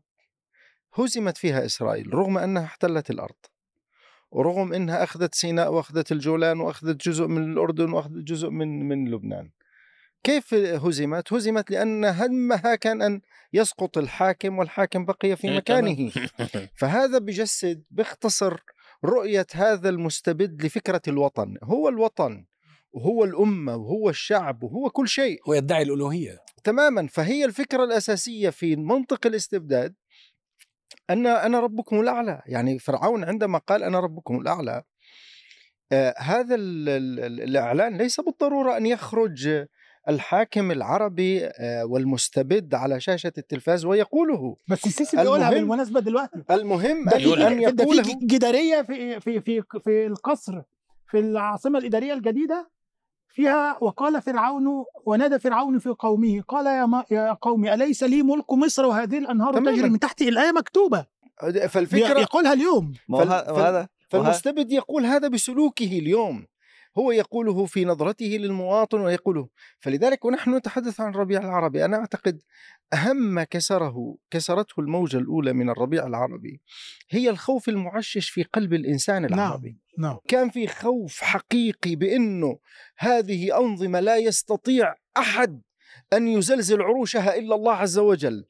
هزمت 0.94 1.38
فيها 1.38 1.64
إسرائيل 1.64 2.14
رغم 2.14 2.38
أنها 2.38 2.64
احتلت 2.64 3.10
الأرض. 3.10 3.34
ورغم 4.30 4.72
إنها 4.72 5.02
أخذت 5.02 5.34
سيناء 5.34 5.72
وأخذت 5.72 6.12
الجولان 6.12 6.60
وأخذت 6.60 7.08
جزء 7.08 7.26
من 7.26 7.52
الأردن 7.52 7.92
وأخذت 7.92 8.22
جزء 8.22 8.48
من 8.50 8.88
من 8.88 9.10
لبنان. 9.10 9.50
كيف 10.22 10.54
هزمت؟ 10.54 11.32
هزمت 11.32 11.70
لأن 11.70 12.04
همها 12.04 12.74
كان 12.74 13.02
أن 13.02 13.20
يسقط 13.52 13.98
الحاكم 13.98 14.58
والحاكم 14.58 15.04
بقي 15.04 15.36
في 15.36 15.48
إيه، 15.48 15.56
مكانه. 15.56 16.10
فهذا 16.80 17.18
بجسد 17.18 17.84
باختصر 17.90 18.60
رؤية 19.04 19.46
هذا 19.54 19.88
المستبد 19.88 20.64
لفكرة 20.64 21.02
الوطن، 21.08 21.56
هو 21.62 21.88
الوطن 21.88 22.46
وهو 22.92 23.24
الأمة 23.24 23.76
وهو 23.76 24.10
الشعب 24.10 24.62
وهو 24.62 24.90
كل 24.90 25.08
شيء. 25.08 25.38
ويدعي 25.46 25.82
الألوهية. 25.82 26.38
تماما. 26.64 27.06
فهي 27.06 27.44
الفكرة 27.44 27.84
الأساسية 27.84 28.50
في 28.50 28.76
منطق 28.76 29.26
الاستبداد 29.26 29.94
أن 31.10 31.26
أنا 31.26 31.60
ربكم 31.60 32.00
الأعلى. 32.00 32.42
يعني 32.46 32.78
فرعون 32.78 33.24
عندما 33.24 33.58
قال 33.58 33.82
أنا 33.82 34.00
ربكم 34.00 34.40
الأعلى 34.40 34.82
آه 35.92 36.14
هذا 36.18 36.54
ال 36.54 36.88
ال 36.88 37.20
ال 37.20 37.40
الإعلان 37.40 37.96
ليس 37.96 38.20
بالضرورة 38.20 38.76
أن 38.76 38.86
يخرج 38.86 39.66
الحاكم 40.08 40.70
العربي 40.70 41.44
آه 41.46 41.84
والمستبد 41.84 42.74
على 42.74 43.00
شاشة 43.00 43.32
التلفاز 43.38 43.84
ويقوله 43.84 44.56
بس 44.68 44.86
السيسي 44.86 45.16
بيقولها 45.16 45.48
المهم- 45.48 45.54
بالمناسبة 45.60 46.00
دلوقتي 46.00 46.42
المهم 46.50 47.04
ده 47.04 47.16
أن, 47.16 47.20
يقولها. 47.20 47.48
أن 47.48 47.56
في 47.66 47.72
ده 47.72 47.84
في 47.84 47.90
يقوله 47.90 48.18
جدارية 48.22 48.82
في 48.82 49.20
في 49.20 49.40
في 49.40 49.62
في 49.84 50.06
القصر 50.06 50.62
في 51.10 51.18
العاصمة 51.18 51.78
الإدارية 51.78 52.12
الجديدة 52.12 52.70
فيها 53.28 53.78
وقال 53.80 54.22
فرعون 54.22 54.64
ونادى 55.06 55.38
فرعون 55.38 55.78
في 55.78 55.88
قومه 55.88 56.40
قال 56.48 56.66
يا, 56.66 56.86
ما 56.86 57.04
يا 57.10 57.32
قوم 57.32 57.66
أليس 57.66 58.02
لي 58.02 58.22
ملك 58.22 58.52
مصر 58.52 58.86
وهذه 58.86 59.18
الأنهار 59.18 59.52
تماماً. 59.52 59.72
تجري 59.76 59.88
من 59.88 59.98
تحت 59.98 60.22
الآية 60.22 60.52
مكتوبة 60.52 61.06
فالفكرة 61.68 62.18
يقولها 62.20 62.52
اليوم 62.52 62.92
فال- 63.12 63.28
فال- 63.28 63.86
فالمستبد 64.08 64.72
يقول 64.72 65.06
هذا 65.06 65.28
بسلوكه 65.28 65.98
اليوم 65.98 66.46
هو 66.98 67.12
يقوله 67.12 67.66
في 67.66 67.84
نظرته 67.84 68.26
للمواطن 68.26 69.00
ويقوله. 69.00 69.48
فلذلك 69.80 70.24
ونحن 70.24 70.54
نتحدث 70.54 71.00
عن 71.00 71.10
الربيع 71.10 71.40
العربي. 71.40 71.84
أنا 71.84 71.96
أعتقد 71.96 72.42
أهم 72.92 73.16
ما 73.16 73.44
كسره 73.44 74.16
كسرته 74.30 74.80
الموجة 74.80 75.16
الأولى 75.16 75.52
من 75.52 75.70
الربيع 75.70 76.06
العربي 76.06 76.60
هي 77.10 77.30
الخوف 77.30 77.68
المعشش 77.68 78.30
في 78.30 78.42
قلب 78.42 78.74
الإنسان 78.74 79.24
العربي. 79.24 79.78
نعم. 79.98 80.18
كان 80.28 80.50
في 80.50 80.66
خوف 80.66 81.20
حقيقي 81.20 81.96
بأنه 81.96 82.58
هذه 82.98 83.58
أنظمة 83.58 84.00
لا 84.00 84.16
يستطيع 84.16 84.94
أحد 85.16 85.62
أن 86.12 86.28
يزلزل 86.28 86.82
عروشها 86.82 87.38
إلا 87.38 87.54
الله 87.54 87.72
عز 87.72 87.98
وجل. 87.98 88.44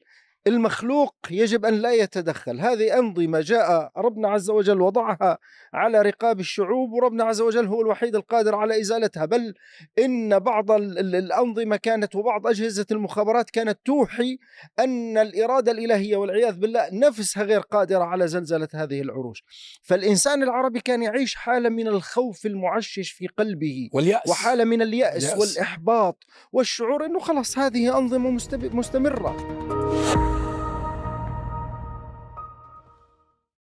المخلوق 0.47 1.15
يجب 1.31 1.65
أن 1.65 1.73
لا 1.73 1.91
يتدخل. 1.93 2.59
هذه 2.59 2.99
أنظمة 2.99 3.39
جاء 3.39 3.91
ربنا 3.97 4.29
عز 4.29 4.49
وجل 4.49 4.81
وضعها 4.81 5.37
على 5.73 6.01
رقاب 6.01 6.39
الشعوب 6.39 6.93
وربنا 6.93 7.23
عز 7.23 7.41
وجل 7.41 7.65
هو 7.67 7.81
الوحيد 7.81 8.15
القادر 8.15 8.55
على 8.55 8.81
إزالتها. 8.81 9.25
بل 9.25 9.53
إن 9.99 10.39
بعض 10.39 10.71
ال- 10.71 10.99
ال- 10.99 11.15
الأنظمة 11.15 11.75
كانت 11.75 12.15
وبعض 12.15 12.47
أجهزة 12.47 12.85
المخابرات 12.91 13.49
كانت 13.49 13.79
توحي 13.85 14.37
أن 14.79 15.17
الإرادة 15.17 15.71
الإلهية 15.71 16.17
والعياذ 16.17 16.53
بالله 16.59 16.87
نفسها 16.91 17.43
غير 17.43 17.59
قادرة 17.59 18.03
على 18.03 18.27
زلزلة 18.27 18.67
هذه 18.73 19.01
العروش 19.01 19.43
فالإنسان 19.83 20.43
العربي 20.43 20.79
كان 20.79 21.03
يعيش 21.03 21.35
حالة 21.35 21.69
من 21.69 21.87
الخوف 21.87 22.45
المعشش 22.45 23.11
في 23.11 23.27
قلبه 23.27 23.89
واليأس. 23.93 24.29
وحالة 24.29 24.63
من 24.63 24.81
اليأس 24.81 25.23
اليأس. 25.33 25.37
والإحباط 25.57 26.23
والشعور 26.51 27.05
أنه 27.05 27.19
خلاص 27.19 27.57
هذه 27.57 27.97
أنظمة 27.97 28.29
مستمرة. 28.73 29.76